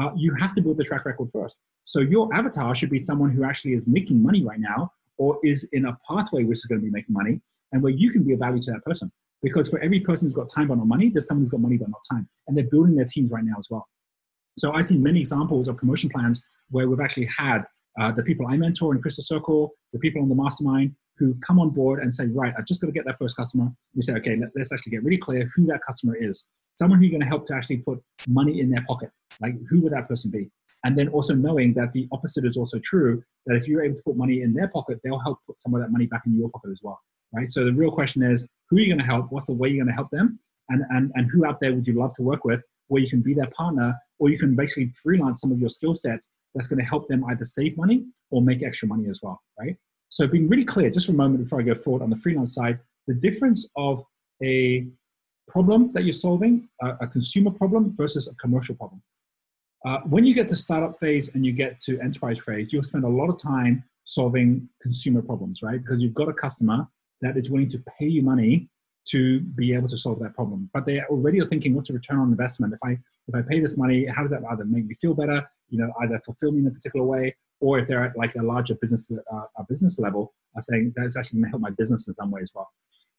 [0.01, 1.59] Uh, you have to build the track record first.
[1.85, 5.69] So your avatar should be someone who actually is making money right now or is
[5.73, 7.41] in a pathway which is going to be making money
[7.73, 9.13] and where you can be of value to that person.
[9.43, 11.77] Because for every person who's got time but not money, there's someone who's got money
[11.77, 12.29] but not time.
[12.47, 13.87] And they're building their teams right now as well.
[14.59, 17.65] So I've seen many examples of promotion plans where we've actually had
[18.01, 21.59] uh, the people I mentor in Crystal Circle, the people on the mastermind who come
[21.59, 23.71] on board and say, right, I've just got to get that first customer.
[23.95, 26.45] We say, okay, let, us actually get really clear who that customer is.
[26.75, 29.11] Someone who you're going to help to actually put money in their pocket.
[29.41, 30.51] Like, who would that person be?
[30.85, 34.03] And then also knowing that the opposite is also true, that if you're able to
[34.03, 36.49] put money in their pocket, they'll help put some of that money back in your
[36.51, 37.01] pocket as well,
[37.33, 37.49] right?
[37.49, 39.31] So the real question is, who are you going to help?
[39.31, 40.41] What's the way you're going to help them?
[40.71, 43.23] And, and, and who out there would you love to work with where you can
[43.23, 46.79] be their partner or you can basically freelance some of your skill sets that's going
[46.79, 49.77] to help them either save money or make extra money as well, right?
[50.11, 52.55] So being really clear, just for a moment before I go forward on the freelance
[52.55, 54.05] side, the difference of
[54.43, 54.87] a
[55.49, 59.03] problem that you're solving, a, a consumer problem versus a commercial problem.
[59.85, 63.05] Uh, when you get to startup phase and you get to enterprise phase, you'll spend
[63.05, 65.83] a lot of time solving consumer problems, right?
[65.83, 66.87] Because you've got a customer
[67.23, 68.69] that is willing to pay you money
[69.11, 70.71] to be able to solve that problem.
[70.73, 72.73] But they already are thinking, what's the return on investment?
[72.73, 72.99] If I
[73.29, 75.93] if I pay this money, how does that either make me feel better, you know,
[76.03, 79.11] either fulfill me in a particular way, or if they're at like a larger business
[79.11, 82.31] uh, a business level, are saying that's actually going to help my business in some
[82.31, 82.71] way as well.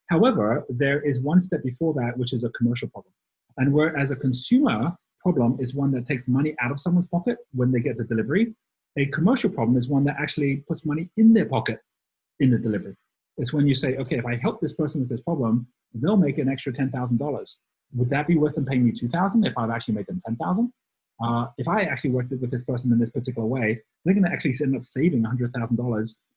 [0.09, 3.13] However, there is one step before that, which is a commercial problem.
[3.57, 7.37] And where as a consumer, problem is one that takes money out of someone's pocket
[7.53, 8.53] when they get the delivery.
[8.97, 11.79] A commercial problem is one that actually puts money in their pocket
[12.39, 12.95] in the delivery.
[13.37, 16.37] It's when you say, okay, if I help this person with this problem, they'll make
[16.37, 17.55] an extra $10,000.
[17.95, 20.71] Would that be worth them paying me 2000 if I've actually made them 10,000?
[21.23, 24.31] Uh, if I actually worked with this person in this particular way, they're going to
[24.31, 25.51] actually end up saving $100,000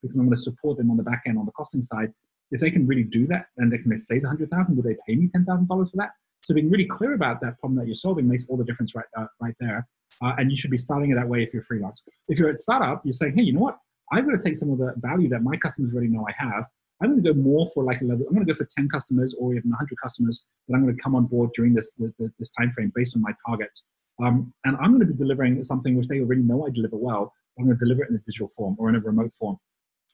[0.02, 2.12] because I'm going to support them on the back end on the costing side.
[2.50, 5.28] If they can really do that and they can save 100,000, would they pay me
[5.28, 6.10] $10,000 for that?
[6.42, 9.06] So being really clear about that problem that you're solving makes all the difference right
[9.16, 9.88] uh, right there.
[10.22, 12.02] Uh, and you should be starting it that way if you're freelance.
[12.28, 13.78] If you're at startup, you're saying, hey, you know what?
[14.12, 16.64] I'm going to take some of the value that my customers already know I have.
[17.02, 18.26] I'm going to go more for like a level.
[18.26, 21.02] I'm going to go for 10 customers or even 100 customers that I'm going to
[21.02, 21.90] come on board during this
[22.38, 23.84] this time frame based on my targets.
[24.22, 27.32] Um, and I'm going to be delivering something which they already know I deliver well.
[27.58, 29.58] I'm going to deliver it in a digital form or in a remote form,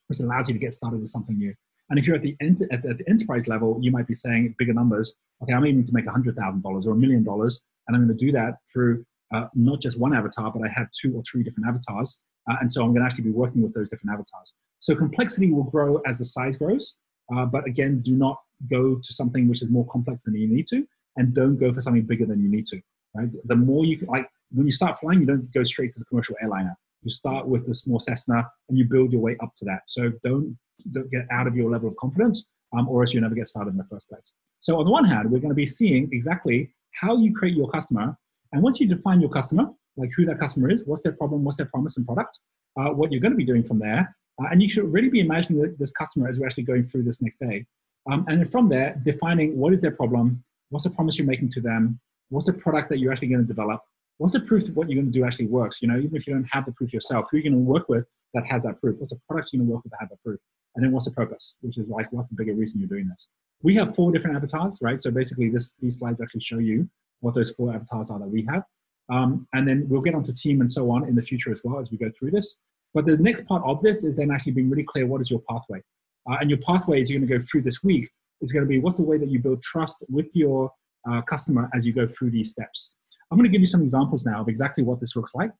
[0.08, 1.54] which allows you to get started with something new.
[1.90, 4.14] And if you're at the, ent- at the, at the enterprise level, you might be
[4.14, 5.14] saying bigger numbers.
[5.42, 8.32] Okay, I'm aiming to make $100,000 or a million dollars, and I'm going to do
[8.32, 9.04] that through
[9.34, 12.18] uh, not just one avatar, but I have two or three different avatars.
[12.50, 14.54] Uh, and so I'm going to actually be working with those different avatars.
[14.82, 16.96] So complexity will grow as the size grows.
[17.34, 18.36] Uh, but again, do not
[18.68, 21.80] go to something which is more complex than you need to, and don't go for
[21.80, 22.80] something bigger than you need to.
[23.14, 23.28] Right?
[23.44, 26.04] The more you can, like when you start flying, you don't go straight to the
[26.06, 26.76] commercial airliner.
[27.04, 29.82] You start with the small Cessna and you build your way up to that.
[29.86, 30.58] So don't
[30.90, 32.44] don't get out of your level of confidence,
[32.76, 34.32] um, or else you never get started in the first place.
[34.58, 37.70] So on the one hand, we're going to be seeing exactly how you create your
[37.70, 38.16] customer,
[38.52, 41.58] and once you define your customer, like who that customer is, what's their problem, what's
[41.58, 42.40] their promise and product,
[42.78, 45.20] uh, what you're going to be doing from there, uh, and you should really be
[45.20, 47.66] imagining this customer as we're actually going through this next day.
[48.10, 51.50] Um, and then from there, defining what is their problem, what's the promise you're making
[51.50, 53.80] to them, what's the product that you're actually going to develop,
[54.18, 55.80] what's the proof that what you're going to do actually works.
[55.80, 57.70] You know, even if you don't have the proof yourself, who are you going to
[57.70, 58.98] work with that has that proof?
[58.98, 60.40] What's the products you're going to work with that have that proof?
[60.74, 63.28] And then what's the purpose, which is like, what's the bigger reason you're doing this?
[63.62, 65.00] We have four different avatars, right?
[65.00, 66.88] So basically, this these slides actually show you
[67.20, 68.64] what those four avatars are that we have.
[69.08, 71.78] Um, and then we'll get onto team and so on in the future as well
[71.78, 72.56] as we go through this.
[72.94, 75.42] But the next part of this is then actually being really clear what is your
[75.48, 75.82] pathway.
[76.30, 78.08] Uh, and your pathway is you're going to go through this week
[78.40, 80.70] is going to be what's the way that you build trust with your
[81.08, 82.92] uh, customer as you go through these steps.
[83.30, 85.50] I'm going to give you some examples now of exactly what this looks like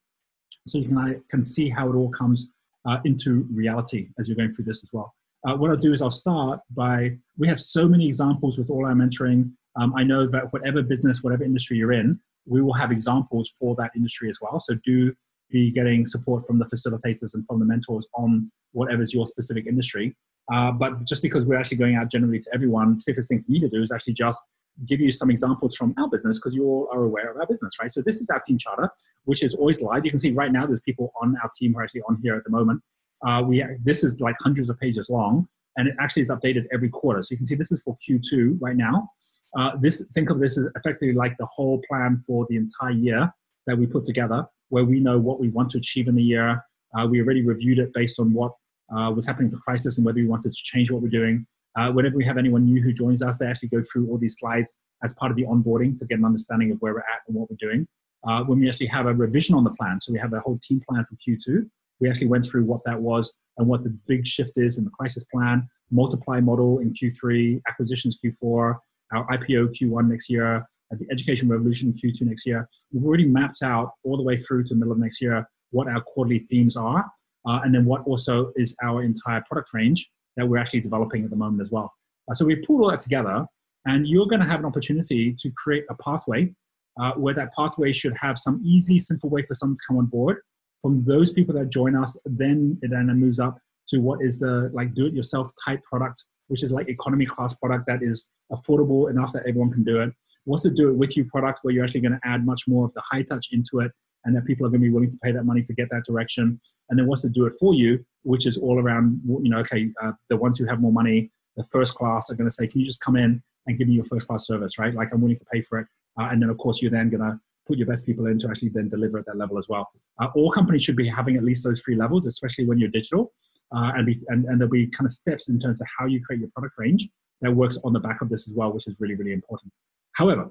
[0.66, 2.51] so you can, I can see how it all comes
[2.85, 5.14] uh, into reality as you're going through this as well.
[5.47, 8.85] Uh, what I'll do is I'll start by, we have so many examples with all
[8.87, 9.53] our mentoring.
[9.80, 13.74] Um, I know that whatever business, whatever industry you're in, we will have examples for
[13.76, 14.61] that industry as well.
[14.61, 15.14] So do
[15.53, 20.16] be getting support from the facilitators and from the mentors on whatever's your specific industry.
[20.53, 23.61] Uh, but just because we're actually going out generally to everyone, safest thing for me
[23.61, 24.42] to do is actually just
[24.88, 27.74] give you some examples from our business because you all are aware of our business,
[27.80, 27.92] right?
[27.92, 28.90] So this is our team charter,
[29.24, 30.05] which is always live.
[30.05, 32.34] You can see right now there's people on our team who are actually on here
[32.34, 32.82] at the moment.
[33.26, 35.46] Uh, we this is like hundreds of pages long,
[35.76, 37.22] and it actually is updated every quarter.
[37.22, 39.11] So you can see this is for Q2 right now.
[39.57, 43.32] Uh, this think of this as effectively like the whole plan for the entire year
[43.66, 46.64] that we put together, where we know what we want to achieve in the year.
[46.99, 48.53] Uh, we already reviewed it based on what
[48.97, 51.47] uh, was happening with the crisis and whether we wanted to change what we're doing.
[51.79, 54.39] Uh, whenever we have anyone new who joins us, they actually go through all these
[54.39, 57.37] slides as part of the onboarding to get an understanding of where we're at and
[57.37, 57.87] what we're doing.
[58.27, 60.59] Uh, when we actually have a revision on the plan, so we have a whole
[60.62, 61.68] team plan for Q2,
[62.01, 64.91] we actually went through what that was and what the big shift is in the
[64.91, 68.79] crisis plan, multiply model in Q3, acquisitions Q4,
[69.12, 70.66] our IPO Q1 next year,
[70.99, 72.68] the education revolution Q2 next year.
[72.93, 75.88] We've already mapped out all the way through to the middle of next year what
[75.88, 77.05] our quarterly themes are,
[77.49, 81.30] uh, and then what also is our entire product range that we're actually developing at
[81.30, 81.93] the moment as well.
[82.30, 83.47] Uh, so we pull all that together,
[83.86, 86.53] and you're going to have an opportunity to create a pathway
[87.01, 90.07] uh, where that pathway should have some easy, simple way for someone to come on
[90.07, 90.38] board.
[90.80, 94.70] From those people that join us, then it then moves up to what is the
[94.72, 99.45] like do-it-yourself type product, which is like economy class product that is affordable enough that
[99.47, 100.12] everyone can do it.
[100.45, 103.22] What's the do-it-with-you product where you're actually going to add much more of the high
[103.22, 103.93] touch into it
[104.24, 106.05] and that people are going to be willing to pay that money to get that
[106.05, 106.61] direction.
[106.90, 109.90] And then what's to do it for you, which is all around, you know, okay,
[110.03, 112.80] uh, the ones who have more money, the first class are going to say, can
[112.80, 114.95] you just come in and give me your first class service, right?
[114.95, 115.86] Like I'm willing to pay for it.
[116.18, 118.49] Uh, and then of course you're then going to put your best people in to
[118.49, 119.88] actually then deliver at that level as well.
[120.20, 123.32] Uh, all companies should be having at least those three levels, especially when you're digital.
[123.74, 126.22] Uh, and, be, and, and there'll be kind of steps in terms of how you
[126.22, 127.09] create your product range
[127.40, 129.72] that works on the back of this as well, which is really, really important.
[130.15, 130.51] However,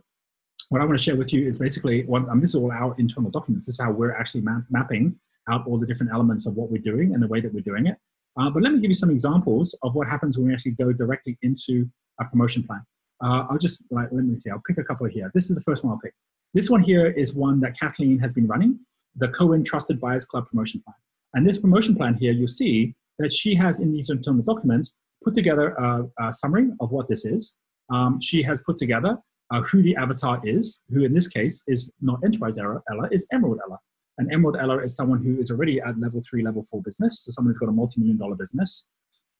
[0.70, 3.30] what I want to share with you is basically, um, this is all our internal
[3.30, 3.66] documents.
[3.66, 6.82] This is how we're actually map, mapping out all the different elements of what we're
[6.82, 7.98] doing and the way that we're doing it.
[8.40, 10.94] Uh, but let me give you some examples of what happens when we actually go
[10.94, 11.90] directly into
[12.20, 12.82] a promotion plan.
[13.24, 15.30] Uh, I'll just, like, let me see, I'll pick a couple here.
[15.34, 16.14] This is the first one I'll pick.
[16.54, 18.80] This one here is one that Kathleen has been running,
[19.16, 20.96] the Cohen Trusted Buyers Club promotion plan.
[21.34, 24.94] And this promotion plan here, you'll see that she has in these internal documents
[25.24, 27.56] put together a, a summary of what this is.
[27.94, 29.18] Um, she has put together
[29.52, 32.82] uh, who the avatar is, who in this case is not Enterprise Ella,
[33.12, 33.78] is Emerald Ella.
[34.18, 37.32] And Emerald Ella is someone who is already at level three, level four business, so
[37.32, 38.88] someone who's got a multi-million dollar business.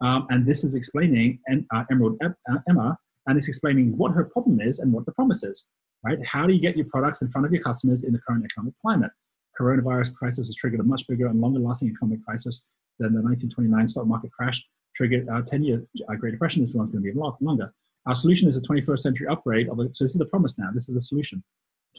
[0.02, 2.98] Um, and this is explaining and, uh, Emerald uh, Emma,
[3.28, 5.66] and it's explaining what her problem is and what the promise is,
[6.04, 6.18] right?
[6.26, 8.74] How do you get your products in front of your customers in the current economic
[8.82, 9.12] climate?
[9.60, 12.64] Coronavirus crisis has triggered a much bigger and longer lasting economic crisis
[13.00, 14.64] than the 1929 stock market crash
[14.96, 16.62] triggered a 10 year uh, Great Depression.
[16.64, 17.74] This one's going to be a lot longer.
[18.08, 19.78] Our solution is a 21st century upgrade of.
[19.78, 20.70] So this is the promise now.
[20.74, 21.44] This is the solution.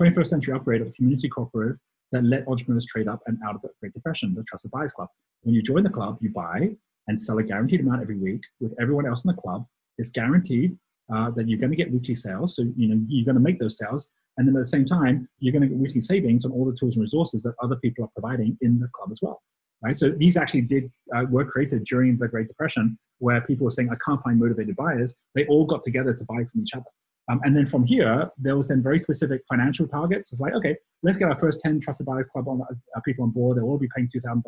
[0.01, 1.79] 21st century upgrade of a community cooperative
[2.13, 5.09] that let entrepreneurs trade up and out of the Great Depression, the Trusted Buyers Club.
[5.43, 6.77] When you join the club, you buy
[7.09, 9.67] and sell a guaranteed amount every week with everyone else in the club.
[9.99, 10.77] It's guaranteed
[11.13, 12.57] uh, that you're going to get weekly sales.
[12.57, 15.29] So you know you're going to make those sales, and then at the same time,
[15.39, 18.05] you're going to get weekly savings on all the tools and resources that other people
[18.05, 19.43] are providing in the club as well.
[19.83, 19.97] Right.
[19.97, 23.91] So these actually did uh, were created during the Great Depression, where people were saying,
[23.91, 26.85] "I can't find motivated buyers." They all got together to buy from each other.
[27.29, 30.33] Um, and then from here, there was then very specific financial targets.
[30.33, 33.31] It's like, okay, let's get our first 10 Trusted Buyers Club on, uh, people on
[33.31, 33.57] board.
[33.57, 34.43] They'll all be paying $2,000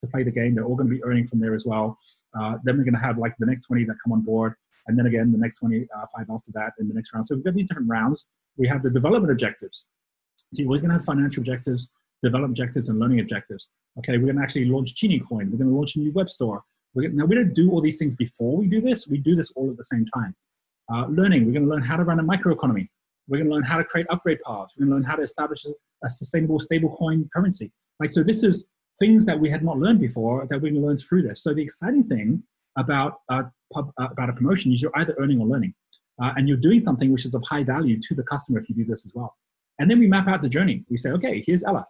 [0.00, 0.54] to play the game.
[0.54, 1.96] They're all going to be earning from there as well.
[2.38, 4.54] Uh, then we're going to have like the next 20 that come on board.
[4.88, 7.26] And then again, the next 25 uh, after that in the next round.
[7.26, 8.26] So we've got these different rounds.
[8.56, 9.86] We have the development objectives.
[10.52, 11.88] So you're always going to have financial objectives,
[12.22, 13.68] development objectives, and learning objectives.
[13.98, 15.50] Okay, we're going to actually launch Genie Coin.
[15.50, 16.62] We're going to launch a new web store.
[16.94, 19.06] We're now, we don't do all these things before we do this.
[19.06, 20.34] We do this all at the same time.
[20.92, 22.88] Uh, learning, we're going to learn how to run a microeconomy.
[23.28, 24.74] We're going to learn how to create upgrade paths.
[24.76, 27.72] We're going to learn how to establish a, sustainable stablecoin currency.
[27.98, 28.66] Like so, this is
[29.00, 31.42] things that we had not learned before that we're going to learn through this.
[31.42, 32.44] So the exciting thing
[32.78, 35.74] about uh, pub, uh, about a promotion is you're either earning or learning,
[36.22, 38.74] uh, and you're doing something which is of high value to the customer if you
[38.74, 39.34] do this as well.
[39.78, 40.84] And then we map out the journey.
[40.88, 41.86] We say, okay, here's Ella,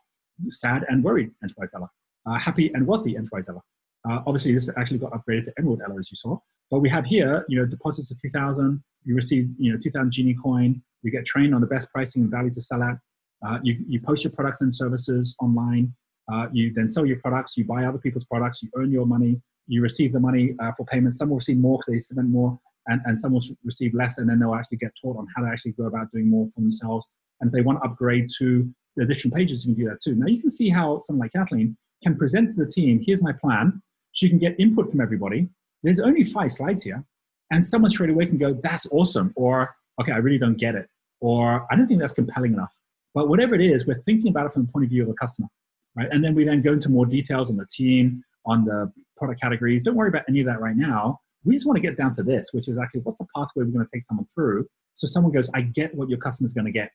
[0.48, 1.88] sad and worried enterprise Ella,
[2.26, 3.62] uh, happy and wealthy enterprise Ella.
[4.08, 6.38] Uh, obviously, this actually got upgraded to Emerald Ella, as you saw.
[6.70, 8.82] But we have here, you know, deposits of 2,000.
[9.04, 10.82] You receive, you know, 2,000 Genie coin.
[11.02, 12.96] You get trained on the best pricing and value to sell at.
[13.44, 15.94] Uh, you, you post your products and services online.
[16.32, 17.56] Uh, you then sell your products.
[17.56, 18.62] You buy other people's products.
[18.62, 19.40] You earn your money.
[19.66, 21.14] You receive the money uh, for payment.
[21.14, 24.28] Some will receive more because they spend more, and, and some will receive less, and
[24.28, 27.04] then they'll actually get taught on how to actually go about doing more for themselves.
[27.40, 30.14] And if they want to upgrade to the additional pages, you can do that too.
[30.14, 33.32] Now you can see how someone like Kathleen can present to the team, here's my
[33.32, 33.82] plan.
[34.12, 35.48] She can get input from everybody.
[35.82, 37.04] There's only five slides here.
[37.50, 39.32] And someone straight away can go, that's awesome.
[39.36, 40.88] Or, okay, I really don't get it.
[41.20, 42.72] Or, I don't think that's compelling enough.
[43.14, 45.14] But whatever it is, we're thinking about it from the point of view of the
[45.14, 45.48] customer.
[45.94, 46.08] Right?
[46.10, 49.82] And then we then go into more details on the team, on the product categories.
[49.82, 51.20] Don't worry about any of that right now.
[51.44, 53.70] We just want to get down to this, which is actually what's the pathway we're
[53.70, 54.66] going to take someone through
[54.96, 56.90] so someone goes, I get what your customer's going to get.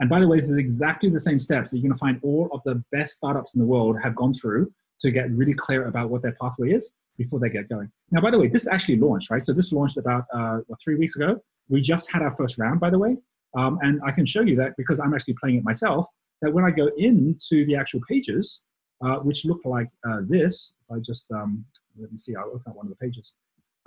[0.00, 2.20] And by the way, this is exactly the same steps that you're going to find
[2.22, 5.86] all of the best startups in the world have gone through to get really clear
[5.86, 7.90] about what their pathway is before they get going.
[8.10, 9.42] Now, by the way, this actually launched, right?
[9.42, 11.40] So this launched about uh, what, three weeks ago.
[11.68, 13.16] We just had our first round, by the way.
[13.56, 16.06] Um, and I can show you that because I'm actually playing it myself,
[16.42, 18.62] that when I go into the actual pages,
[19.04, 21.64] uh, which look like uh, this, if I just, um,
[21.98, 23.32] let me see, I'll open up one of the pages.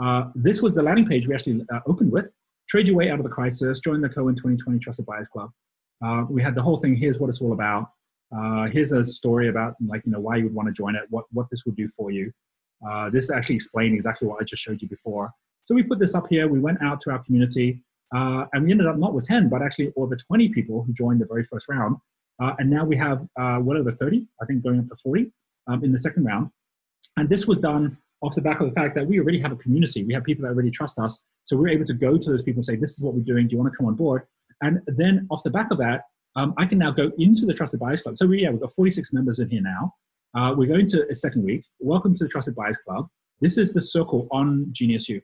[0.03, 2.34] Uh, this was the landing page we actually uh, opened with.
[2.68, 5.51] Trade your way out of the crisis, join the Cohen 2020 Trusted Buyers Club.
[6.04, 7.91] Uh, we had the whole thing, here's what it's all about.
[8.36, 11.04] Uh, here's a story about like you know why you would want to join it,
[11.10, 12.32] what what this would do for you.
[12.88, 15.32] Uh, this actually explained exactly what I just showed you before.
[15.64, 16.47] So we put this up here.
[16.47, 17.84] We went out to our community,
[18.16, 21.22] uh, and we ended up not with 10, but actually over 20 people who joined
[21.22, 21.97] the very first round.
[22.41, 25.32] Uh, and now we have well over 30, I think, going up to 40
[25.68, 26.49] um, in the second round.
[27.18, 29.56] And this was done off the back of the fact that we already have a
[29.56, 30.04] community.
[30.04, 31.22] We have people that already trust us.
[31.43, 33.47] So we're able to go to those people and say, "This is what we're doing.
[33.47, 34.24] Do you want to come on board?"
[34.62, 36.03] And then off the back of that,
[36.36, 38.18] um, I can now go into the Trusted Buyers Club.
[38.18, 39.93] So we, yeah, we've got 46 members in here now.
[40.34, 41.66] Uh, we're going to a second week.
[41.80, 43.07] Welcome to the Trusted Buyers Club.
[43.41, 45.22] This is the circle on GeniusU.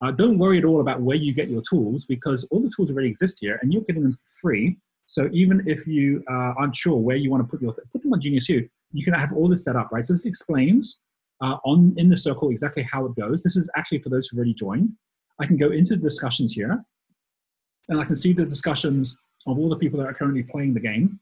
[0.00, 2.90] Uh, don't worry at all about where you get your tools because all the tools
[2.90, 4.78] already exist here and you're getting them free.
[5.06, 8.12] So even if you uh, aren't sure where you want to put your, put them
[8.12, 8.68] on Genius GeniusU.
[8.92, 10.04] You can have all this set up, right?
[10.04, 10.98] So this explains
[11.42, 13.42] uh, on in the circle exactly how it goes.
[13.42, 14.92] This is actually for those who've already joined.
[15.40, 16.84] I can go into the discussions here
[17.88, 19.16] and I can see the discussions
[19.46, 21.18] of all the people that are currently playing the game.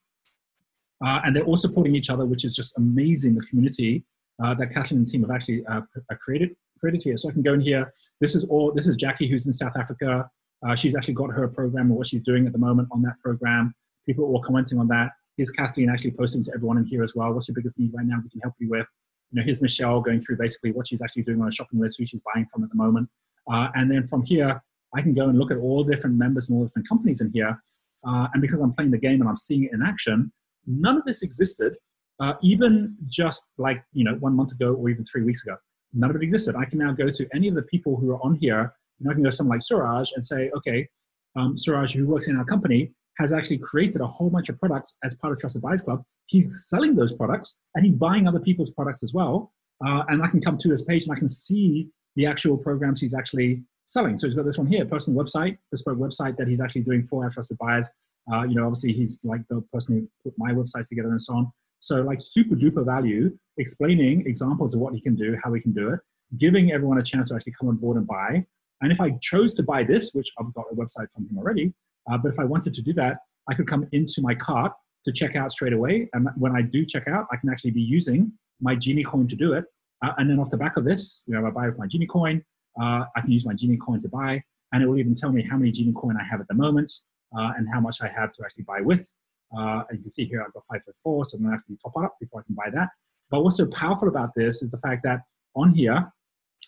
[1.04, 3.34] Uh, and they're all supporting each other, which is just amazing.
[3.34, 4.04] The community
[4.42, 7.16] uh, that Kathleen and team have actually uh, uh, created created here.
[7.16, 7.92] So I can go in here.
[8.20, 8.72] This is all.
[8.72, 10.28] This is Jackie, who's in South Africa.
[10.66, 13.18] Uh, she's actually got her program or what she's doing at the moment on that
[13.22, 13.74] program.
[14.06, 15.10] People are all commenting on that.
[15.36, 17.32] Here's Kathleen actually posting to everyone in here as well.
[17.32, 18.16] What's your biggest need right now?
[18.22, 18.86] We can help you with.
[19.30, 21.98] You know, here's Michelle going through basically what she's actually doing on a shopping list,
[21.98, 23.08] who she's buying from at the moment.
[23.52, 24.62] Uh, and then from here,
[24.94, 27.60] I can go and look at all different members and all different companies in here
[28.06, 30.32] uh, and because I'm playing the game and I'm seeing it in action,
[30.66, 31.76] none of this existed,
[32.20, 35.56] uh, even just like you know one month ago or even three weeks ago.
[35.92, 36.56] None of it existed.
[36.56, 39.14] I can now go to any of the people who are on here, and I
[39.14, 40.88] can go to someone like Suraj and say, okay,
[41.36, 44.96] um, Suraj, who works in our company, has actually created a whole bunch of products
[45.02, 46.02] as part of Trusted Buyers Club.
[46.26, 49.52] He's selling those products and he's buying other people's products as well.
[49.86, 53.00] Uh, and I can come to this page and I can see the actual programs
[53.00, 54.18] he's actually selling.
[54.18, 57.24] So he's got this one here, personal website, bespoke website that he's actually doing for
[57.24, 57.88] our trusted buyers.
[58.32, 61.34] Uh, you know, obviously he's like the person who put my websites together and so
[61.34, 61.52] on.
[61.80, 65.72] So like super duper value, explaining examples of what he can do, how he can
[65.72, 66.00] do it,
[66.36, 68.44] giving everyone a chance to actually come on board and buy.
[68.82, 71.72] And if I chose to buy this, which I've got a website from him already,
[72.10, 73.18] uh, but if I wanted to do that,
[73.48, 74.72] I could come into my cart
[75.04, 76.08] to check out straight away.
[76.12, 79.36] And when I do check out, I can actually be using my Genie coin to
[79.36, 79.64] do it.
[80.04, 82.06] Uh, and then off the back of this, you know, I buy with my Genie
[82.06, 82.44] coin,
[82.80, 85.42] uh, I can use my Genie coin to buy, and it will even tell me
[85.42, 86.90] how many Genie coin I have at the moment
[87.36, 89.10] uh, and how much I have to actually buy with.
[89.56, 91.64] Uh, and you can see here I've got five for four, so I'm gonna have
[91.66, 92.88] to top up before I can buy that.
[93.30, 95.20] But what's so powerful about this is the fact that
[95.54, 96.12] on here,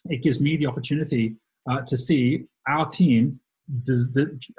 [0.06, 1.36] it gives me the opportunity
[1.68, 3.40] uh, to see our team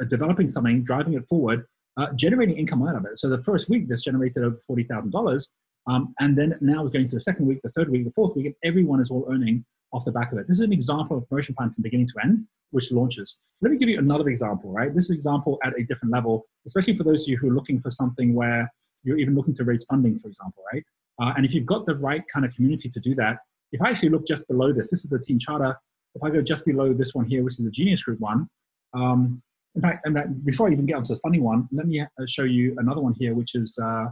[0.07, 1.65] developing something, driving it forward,
[1.97, 3.17] uh, generating income out of it.
[3.17, 5.49] So the first week, this generated over forty thousand um, dollars,
[5.87, 8.45] and then now it's going to the second week, the third week, the fourth week,
[8.45, 10.47] and everyone is all earning off the back of it.
[10.47, 13.37] This is an example of a promotion plan from beginning to end, which launches.
[13.61, 14.93] Let me give you another example, right?
[14.93, 17.53] This is an example at a different level, especially for those of you who are
[17.53, 18.71] looking for something where
[19.03, 20.83] you're even looking to raise funding, for example, right?
[21.21, 23.37] Uh, and if you've got the right kind of community to do that,
[23.71, 25.75] if I actually look just below this, this is the team charter.
[26.15, 28.47] If I go just below this one here, which is the Genius Group one,
[28.93, 29.41] um,
[29.75, 32.05] in fact, and fact, before I even get onto the funding one, let me uh,
[32.27, 34.07] show you another one here, which is uh,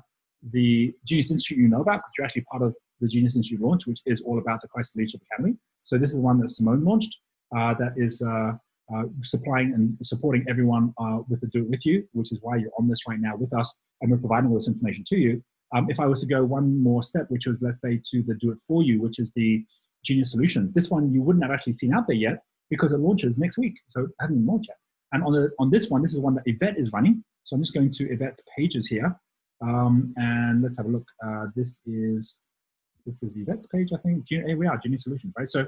[0.52, 3.88] the Genius Institute you know about, because you're actually part of the Genius Institute launch,
[3.88, 5.56] which is all about the Crisis Leadership Academy.
[5.84, 7.18] So this is one that Simone launched
[7.56, 8.54] uh, that is uh,
[8.94, 12.58] uh, supplying and supporting everyone uh, with the Do It With You, which is why
[12.58, 15.44] you're on this right now with us, and we're providing all this information to you.
[15.76, 18.36] Um, if I was to go one more step, which was, let's say, to the
[18.36, 19.66] Do It For You, which is the
[20.06, 23.38] Genius Solutions, this one you wouldn't have actually seen out there yet because it launches
[23.38, 23.78] next week.
[23.88, 24.78] So it hasn't been launched yet.
[25.12, 27.24] And on, the, on this one, this is one that Yvette is running.
[27.44, 29.18] So I'm just going to Yvette's pages here.
[29.62, 31.08] Um, and let's have a look.
[31.26, 32.40] Uh, this is
[33.08, 34.26] this is the Yvette's page, I think.
[34.28, 35.50] Here we are, Genius Solutions, right?
[35.50, 35.66] So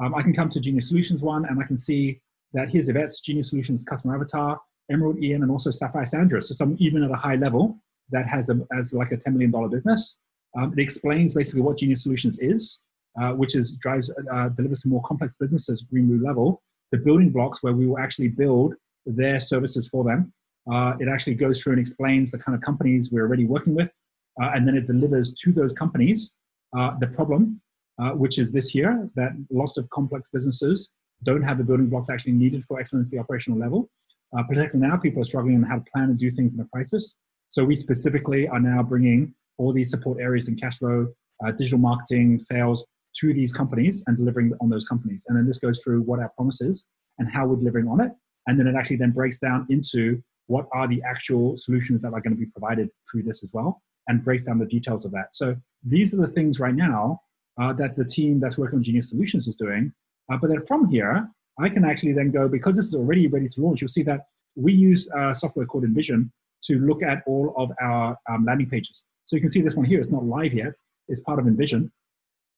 [0.00, 2.20] um, I can come to Genius Solutions one, and I can see
[2.52, 6.40] that here's Yvette's Genius Solutions customer avatar, Emerald Ian, and also Sapphire Sandra.
[6.42, 7.78] So some even at a high level
[8.10, 10.18] that has a, as like a $10 million business.
[10.56, 12.80] Um, it explains basically what Genius Solutions is,
[13.20, 16.62] uh, which is drives uh, delivers to more complex businesses Green level.
[16.90, 18.74] The building blocks where we will actually build
[19.06, 20.30] their services for them.
[20.70, 23.90] Uh, it actually goes through and explains the kind of companies we're already working with,
[24.42, 26.32] uh, and then it delivers to those companies
[26.76, 27.60] uh, the problem,
[28.00, 30.90] uh, which is this here that lots of complex businesses
[31.24, 33.88] don't have the building blocks actually needed for excellence at the operational level.
[34.36, 36.64] Uh, particularly now, people are struggling on how to plan and do things in a
[36.72, 37.16] crisis.
[37.48, 41.06] So we specifically are now bringing all these support areas in cash flow,
[41.44, 42.84] uh, digital marketing, sales
[43.20, 45.24] to these companies and delivering on those companies.
[45.28, 46.86] And then this goes through what our promise is
[47.18, 48.12] and how we're delivering on it.
[48.46, 52.20] And then it actually then breaks down into what are the actual solutions that are
[52.20, 55.34] going to be provided through this as well and breaks down the details of that.
[55.34, 57.22] So these are the things right now
[57.60, 59.92] uh, that the team that's working on Genius Solutions is doing.
[60.30, 61.28] Uh, but then from here,
[61.58, 64.26] I can actually then go, because this is already ready to launch, you'll see that
[64.56, 66.30] we use uh, software called InVision
[66.64, 69.04] to look at all of our um, landing pages.
[69.26, 70.74] So you can see this one here, it's not live yet,
[71.08, 71.90] it's part of InVision.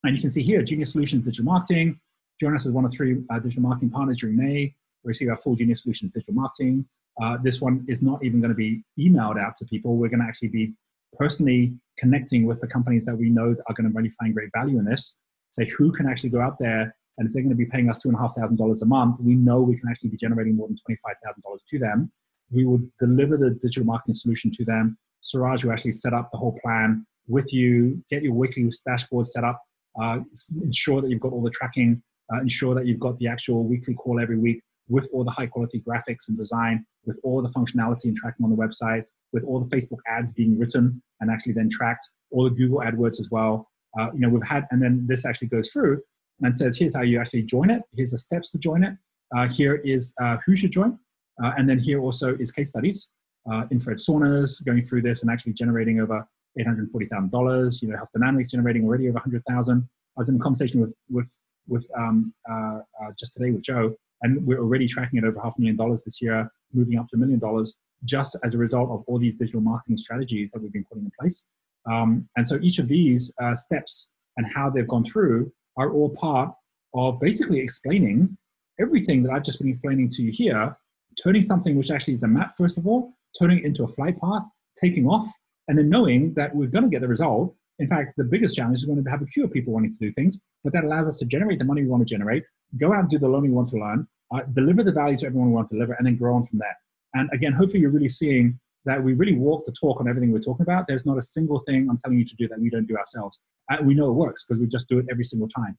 [0.05, 1.99] And you can see here, Genius Solutions Digital Marketing,
[2.41, 4.75] join us as one of three uh, digital marketing partners during May.
[5.03, 6.87] We receive our full Genius Solutions Digital Marketing.
[7.23, 9.97] Uh, this one is not even going to be emailed out to people.
[9.97, 10.73] We're going to actually be
[11.19, 14.51] personally connecting with the companies that we know that are going to really find great
[14.55, 15.17] value in this.
[15.51, 17.99] Say who can actually go out there and if they're going to be paying us
[17.99, 20.57] two and a half thousand dollars a month, we know we can actually be generating
[20.57, 22.11] more than twenty-five thousand dollars to them.
[22.51, 24.99] We will deliver the digital marketing solution to them.
[25.21, 29.45] Suraj will actually set up the whole plan with you, get your weekly dashboard set
[29.45, 29.63] up,
[30.01, 30.19] uh,
[30.61, 32.03] ensure that you've got all the tracking,
[32.33, 35.47] uh, ensure that you've got the actual weekly call every week with all the high
[35.47, 39.61] quality graphics and design, with all the functionality and tracking on the website, with all
[39.61, 43.71] the Facebook ads being written and actually then tracked, all the Google AdWords as well.
[43.99, 46.03] Uh, you know, we've had, and then this actually goes through
[46.43, 47.83] and says, here's how you actually join it.
[47.95, 48.95] Here's the steps to join it.
[49.37, 50.99] Uh, here is uh, who should join.
[51.43, 53.09] Uh, and then here also is case studies.
[53.51, 56.27] Uh, infrared saunas going through this and actually generating over
[56.59, 57.83] $840,000.
[57.83, 59.89] You know, Health Dynamics generating already over 100,000.
[60.17, 61.31] I was in a conversation with, with,
[61.67, 65.55] with um, uh, uh, just today with Joe, and we're already tracking at over half
[65.59, 68.91] a million dollars this year, moving up to a million dollars just as a result
[68.91, 71.45] of all these digital marketing strategies that we've been putting in place.
[71.91, 76.11] Um, and so each of these uh, steps and how they've gone through are all
[76.11, 76.51] part
[76.95, 78.37] of basically explaining
[78.81, 80.77] everything that I've just been explaining to you here,
[81.23, 84.21] turning something which actually is a map, first of all, turning it into a flight
[84.21, 84.43] path,
[84.81, 85.27] taking off,
[85.69, 87.55] and then knowing that we're going to get the result.
[87.79, 89.99] In fact, the biggest challenge is going to have a queue of people wanting to
[89.99, 92.45] do things, but that allows us to generate the money we want to generate,
[92.79, 95.27] go out and do the learning we want to learn, uh, deliver the value to
[95.27, 96.77] everyone we want to deliver, and then grow on from there.
[97.15, 100.41] And again, hopefully you're really seeing that we really walk the talk on everything we're
[100.41, 100.87] talking about.
[100.87, 103.41] There's not a single thing I'm telling you to do that we don't do ourselves.
[103.71, 105.79] And we know it works because we just do it every single time.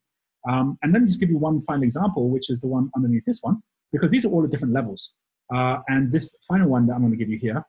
[0.49, 3.25] Um, and let me just give you one final example, which is the one underneath
[3.25, 5.13] this one, because these are all the different levels.
[5.53, 7.63] Uh, and this final one that I'm going to give you here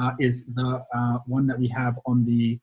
[0.00, 2.58] uh, is the uh, one that we have on the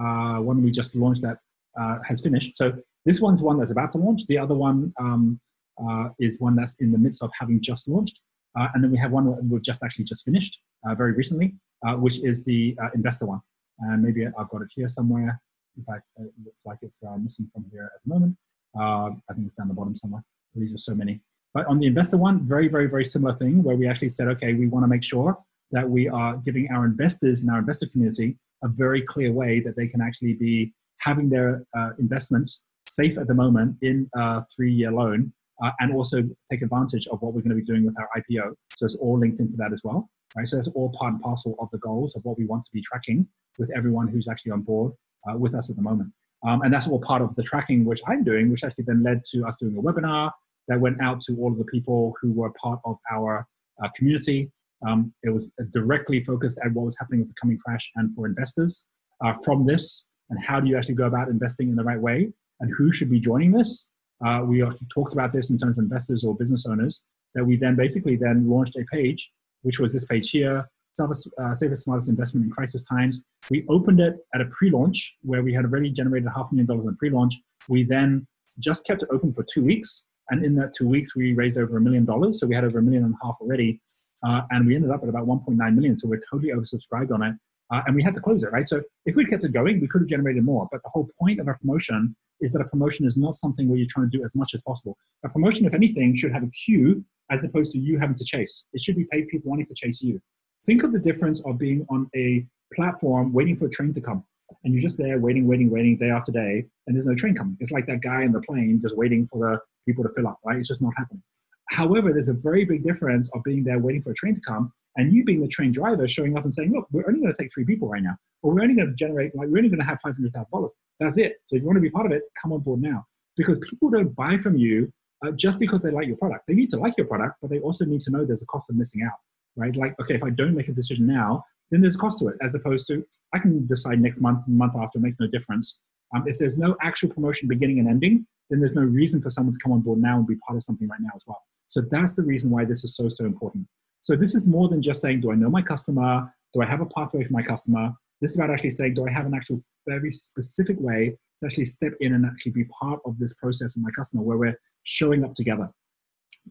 [0.00, 1.38] uh, one we just launched that
[1.80, 2.56] uh, has finished.
[2.56, 2.72] So
[3.08, 4.26] this one's one that's about to launch.
[4.26, 5.40] The other one um,
[5.82, 8.20] uh, is one that's in the midst of having just launched.
[8.58, 11.54] Uh, and then we have one we've just actually just finished uh, very recently,
[11.86, 13.40] uh, which is the investor one.
[13.78, 15.40] And maybe I've got it here somewhere.
[15.78, 18.36] In fact, it looks like it's missing from here at the moment.
[18.76, 20.22] I think it's down the bottom somewhere.
[20.54, 21.20] These are so many.
[21.54, 24.52] But on the investor one, very, very, very similar thing where we actually said, okay,
[24.52, 25.38] we want to make sure
[25.70, 29.76] that we are giving our investors and our investor community a very clear way that
[29.76, 34.90] they can actually be having their uh, investments safe at the moment in a three-year
[34.92, 35.32] loan
[35.62, 38.54] uh, and also take advantage of what we're going to be doing with our IPO.
[38.76, 40.08] So it's all linked into that as well.
[40.36, 40.46] Right?
[40.46, 42.82] So that's all part and parcel of the goals of what we want to be
[42.82, 43.26] tracking
[43.58, 44.92] with everyone who's actually on board
[45.28, 46.12] uh, with us at the moment.
[46.46, 49.22] Um, and that's all part of the tracking which I'm doing, which actually then led
[49.32, 50.30] to us doing a webinar
[50.68, 53.46] that went out to all of the people who were part of our
[53.82, 54.50] uh, community.
[54.86, 58.26] Um, it was directly focused at what was happening with the coming crash and for
[58.26, 58.86] investors.
[59.24, 62.32] Uh, from this, and how do you actually go about investing in the right way,
[62.60, 63.88] and who should be joining this?
[64.24, 67.02] Uh, we talked about this in terms of investors or business owners.
[67.34, 69.30] That we then basically then launched a page,
[69.62, 73.22] which was this page here, Safest, uh, safest smartest investment in crisis times.
[73.50, 76.86] We opened it at a pre-launch where we had already generated half a million dollars
[76.86, 77.34] in pre-launch.
[77.68, 78.26] We then
[78.58, 81.76] just kept it open for two weeks and in that two weeks, we raised over
[81.76, 82.40] a million dollars.
[82.40, 83.80] So we had over a million and a half already.
[84.26, 85.96] Uh, and we ended up at about 1.9 million.
[85.96, 87.34] So we're totally oversubscribed on it.
[87.72, 88.68] Uh, and we had to close it, right?
[88.68, 90.68] So if we'd kept it going, we could have generated more.
[90.72, 93.78] But the whole point of our promotion is that a promotion is not something where
[93.78, 94.96] you're trying to do as much as possible.
[95.24, 98.64] A promotion, if anything, should have a queue as opposed to you having to chase.
[98.72, 100.20] It should be paid people wanting to chase you.
[100.66, 104.24] Think of the difference of being on a platform waiting for a train to come
[104.64, 107.56] and you're just there waiting, waiting, waiting day after day, and there's no train coming.
[107.60, 110.38] It's like that guy in the plane just waiting for the people to fill up,
[110.44, 110.58] right?
[110.58, 111.22] It's just not happening.
[111.70, 114.72] However, there's a very big difference of being there waiting for a train to come
[114.98, 117.42] and you being the train driver showing up and saying, look, we're only going to
[117.42, 119.78] take three people right now, or we're only going to generate, like, we're only going
[119.78, 120.70] to have $500,000.
[121.00, 121.36] That's it.
[121.44, 123.06] So if you want to be part of it, come on board now.
[123.36, 124.92] Because people don't buy from you
[125.24, 126.44] uh, just because they like your product.
[126.48, 128.68] They need to like your product, but they also need to know there's a cost
[128.68, 129.18] of missing out,
[129.56, 129.74] right?
[129.76, 132.56] Like, okay, if I don't make a decision now, then there's cost to it, as
[132.56, 135.78] opposed to I can decide next month, month after, makes no difference.
[136.14, 139.52] Um, if there's no actual promotion beginning and ending, then there's no reason for someone
[139.52, 141.42] to come on board now and be part of something right now as well.
[141.68, 143.66] So that's the reason why this is so, so important.
[144.08, 146.32] So this is more than just saying, do I know my customer?
[146.54, 147.92] Do I have a pathway for my customer?
[148.22, 151.66] This is about actually saying, do I have an actual very specific way to actually
[151.66, 155.24] step in and actually be part of this process with my customer where we're showing
[155.24, 155.68] up together?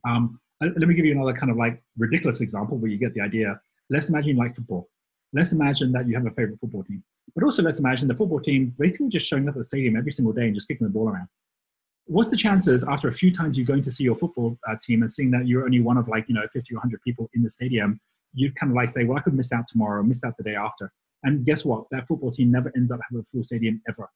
[0.07, 3.21] Um, let me give you another kind of like ridiculous example where you get the
[3.21, 3.59] idea.
[3.89, 4.87] Let's imagine you like football
[5.33, 7.03] let's imagine that you have a favorite football team.
[7.35, 10.11] But also let's imagine the football team basically just showing up at the stadium every
[10.11, 11.27] single day and just kicking the ball around.
[12.07, 15.01] What's the chances after a few times you're going to see your football uh, team
[15.01, 17.43] and seeing that you're only one of like, you know, 50 or 100 people in
[17.43, 17.99] the stadium,
[18.33, 20.55] you'd kind of like say, well, I could miss out tomorrow, miss out the day
[20.55, 20.91] after.
[21.23, 21.85] And guess what?
[21.91, 24.09] That football team never ends up having a full stadium ever.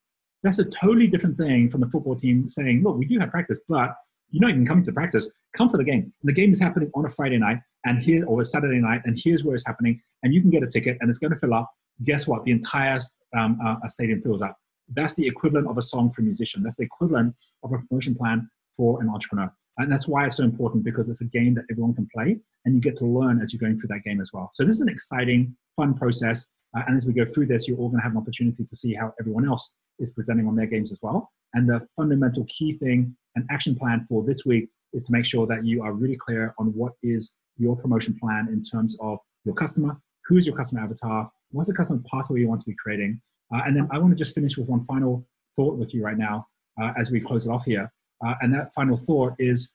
[0.43, 3.59] That's a totally different thing from the football team saying, look, we do have practice,
[3.67, 3.93] but
[4.29, 5.29] you're not even coming to practice.
[5.55, 6.13] Come for the game.
[6.21, 9.01] And the game is happening on a Friday night and here or a Saturday night,
[9.03, 11.37] and here's where it's happening, and you can get a ticket, and it's going to
[11.37, 11.69] fill up.
[12.05, 12.45] Guess what?
[12.45, 12.99] The entire
[13.37, 14.57] um, uh, stadium fills up.
[14.93, 16.63] That's the equivalent of a song for a musician.
[16.63, 19.51] That's the equivalent of a promotion plan for an entrepreneur.
[19.77, 22.75] And that's why it's so important because it's a game that everyone can play and
[22.75, 24.49] you get to learn as you're going through that game as well.
[24.53, 26.47] So this is an exciting, fun process.
[26.75, 28.75] Uh, and as we go through this, you're all going to have an opportunity to
[28.75, 31.31] see how everyone else is presenting on their games as well.
[31.53, 35.47] And the fundamental key thing and action plan for this week is to make sure
[35.47, 39.55] that you are really clear on what is your promotion plan in terms of your
[39.55, 43.21] customer, who is your customer avatar, what's the customer pathway you want to be creating.
[43.53, 45.25] Uh, and then I want to just finish with one final
[45.55, 46.47] thought with you right now
[46.81, 47.91] uh, as we close it off here.
[48.25, 49.71] Uh, and that final thought is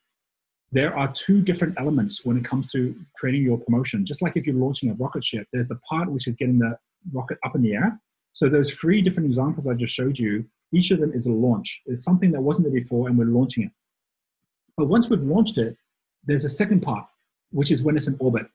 [0.73, 4.05] there are two different elements when it comes to creating your promotion.
[4.05, 6.77] Just like if you're launching a rocket ship, there's the part which is getting the
[7.13, 7.99] rocket up in the air.
[8.33, 11.83] So those three different examples I just showed you, each of them is a launch.
[11.87, 13.71] It's something that wasn't there before and we're launching it.
[14.77, 15.77] But once we've launched it,
[16.25, 17.07] there's a second part,
[17.51, 18.47] which is when it's in orbit.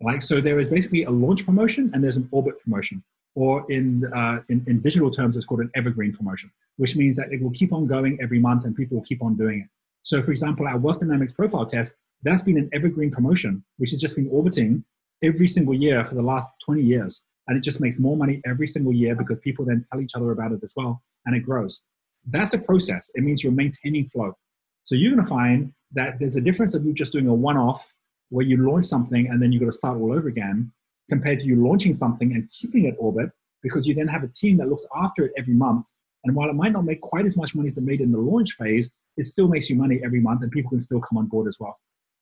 [0.00, 3.02] Like so, there is basically a launch promotion and there's an orbit promotion,
[3.34, 7.32] or in, uh, in in digital terms, it's called an evergreen promotion, which means that
[7.32, 9.68] it will keep on going every month and people will keep on doing it.
[10.02, 14.00] So, for example, our Wealth Dynamics profile test that's been an evergreen promotion, which has
[14.00, 14.84] just been orbiting
[15.22, 18.66] every single year for the last 20 years, and it just makes more money every
[18.66, 21.82] single year because people then tell each other about it as well, and it grows.
[22.26, 23.10] That's a process.
[23.14, 24.36] It means you're maintaining flow.
[24.84, 27.92] So you're going to find that there's a difference of you just doing a one-off
[28.30, 30.72] where you launch something and then you've got to start all over again
[31.08, 33.30] compared to you launching something and keeping it orbit
[33.62, 35.86] because you then have a team that looks after it every month.
[36.24, 38.18] And while it might not make quite as much money as it made in the
[38.18, 41.26] launch phase, it still makes you money every month and people can still come on
[41.26, 41.78] board as well.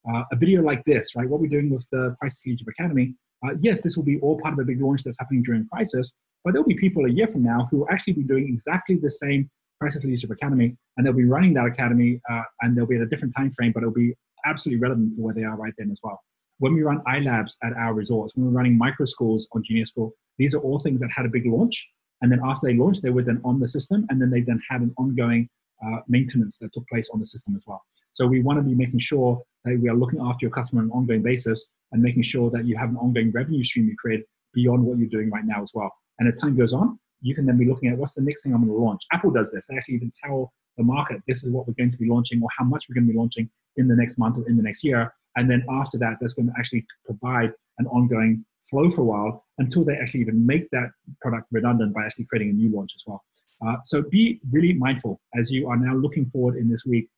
[0.08, 1.28] Uh, a video like this, right?
[1.28, 4.52] What we're doing with the Crisis Leadership Academy, uh, yes, this will be all part
[4.52, 6.12] of a big launch that's happening during crisis,
[6.44, 9.10] but there'll be people a year from now who will actually be doing exactly the
[9.10, 9.50] same
[9.80, 13.06] Crisis Leadership Academy, and they'll be running that academy, uh, and they'll be at a
[13.06, 14.14] different time frame, but it'll be
[14.44, 16.20] absolutely relevant for where they are right then as well.
[16.58, 20.12] When we run iLabs at our resorts, when we're running micro schools on Junior School,
[20.38, 21.88] these are all things that had a big launch,
[22.22, 24.60] and then after they launched, they were then on the system, and then they then
[24.70, 25.48] had an ongoing
[25.84, 27.82] uh, maintenance that took place on the system as well.
[28.12, 30.86] So we want to be making sure that we are looking after your customer on
[30.86, 34.24] an ongoing basis and making sure that you have an ongoing revenue stream you create
[34.52, 35.92] beyond what you're doing right now as well.
[36.18, 38.54] And as time goes on, you can then be looking at what's the next thing
[38.54, 39.02] I'm going to launch.
[39.12, 39.66] Apple does this.
[39.66, 42.48] They actually even tell the market this is what we're going to be launching or
[42.56, 44.84] how much we're going to be launching in the next month or in the next
[44.84, 45.12] year.
[45.36, 49.44] And then after that, that's going to actually provide an ongoing flow for a while
[49.58, 53.02] until they actually even make that product redundant by actually creating a new launch as
[53.06, 53.22] well.
[53.66, 57.08] Uh, so be really mindful as you are now looking forward in this week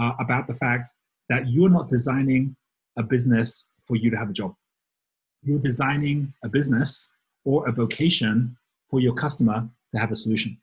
[0.00, 0.90] uh, about the fact
[1.28, 2.56] that you're not designing
[2.96, 4.54] a business for you to have a job.
[5.42, 7.08] You're designing a business
[7.44, 8.56] or a vocation
[8.90, 10.58] for your customer to have a solution.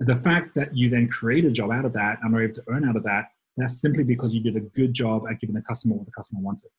[0.00, 2.62] The fact that you then create a job out of that and are able to
[2.68, 5.62] earn out of that, that's simply because you did a good job at giving the
[5.62, 6.70] customer what the customer wanted.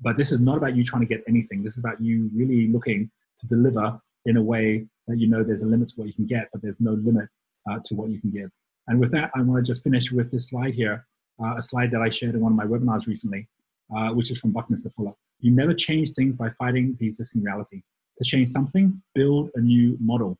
[0.00, 1.62] But this is not about you trying to get anything.
[1.62, 5.62] This is about you really looking to deliver in a way that you know there's
[5.62, 7.28] a limit to what you can get, but there's no limit
[7.70, 8.50] uh, to what you can give.
[8.88, 11.06] And with that, I want to just finish with this slide here,
[11.42, 13.48] uh, a slide that I shared in one of my webinars recently,
[13.94, 15.14] uh, which is from Buckminster Fuller.
[15.40, 17.82] You never change things by fighting the existing reality.
[18.18, 20.38] To change something, build a new model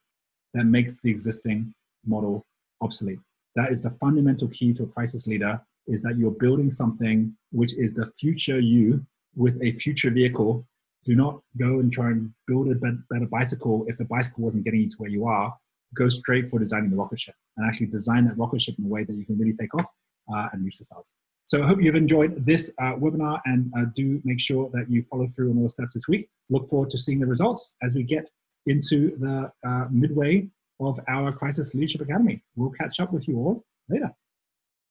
[0.53, 1.75] that makes the existing
[2.07, 2.45] model
[2.81, 3.21] obsolete.
[3.57, 7.75] That is the fundamental key to a crisis leader is that you're building something which
[7.75, 9.05] is the future you
[9.37, 10.67] with a future vehicle.
[11.05, 14.81] Do not go and try and build a better bicycle if the bicycle wasn't getting
[14.81, 15.55] you to where you are.
[15.95, 18.89] Go straight for designing the rocket ship and actually design that rocket ship in a
[18.89, 19.87] way that you can really take off
[20.35, 21.13] uh, and reach the stars.
[21.47, 25.03] So I hope you've enjoyed this uh, webinar and uh, do make sure that you
[25.03, 26.29] follow through on all the steps this week.
[26.49, 28.31] Look forward to seeing the results as we get
[28.67, 30.49] into the uh, midway
[30.81, 32.43] of our Crisis Leadership Academy.
[32.57, 34.11] We'll catch up with you all later.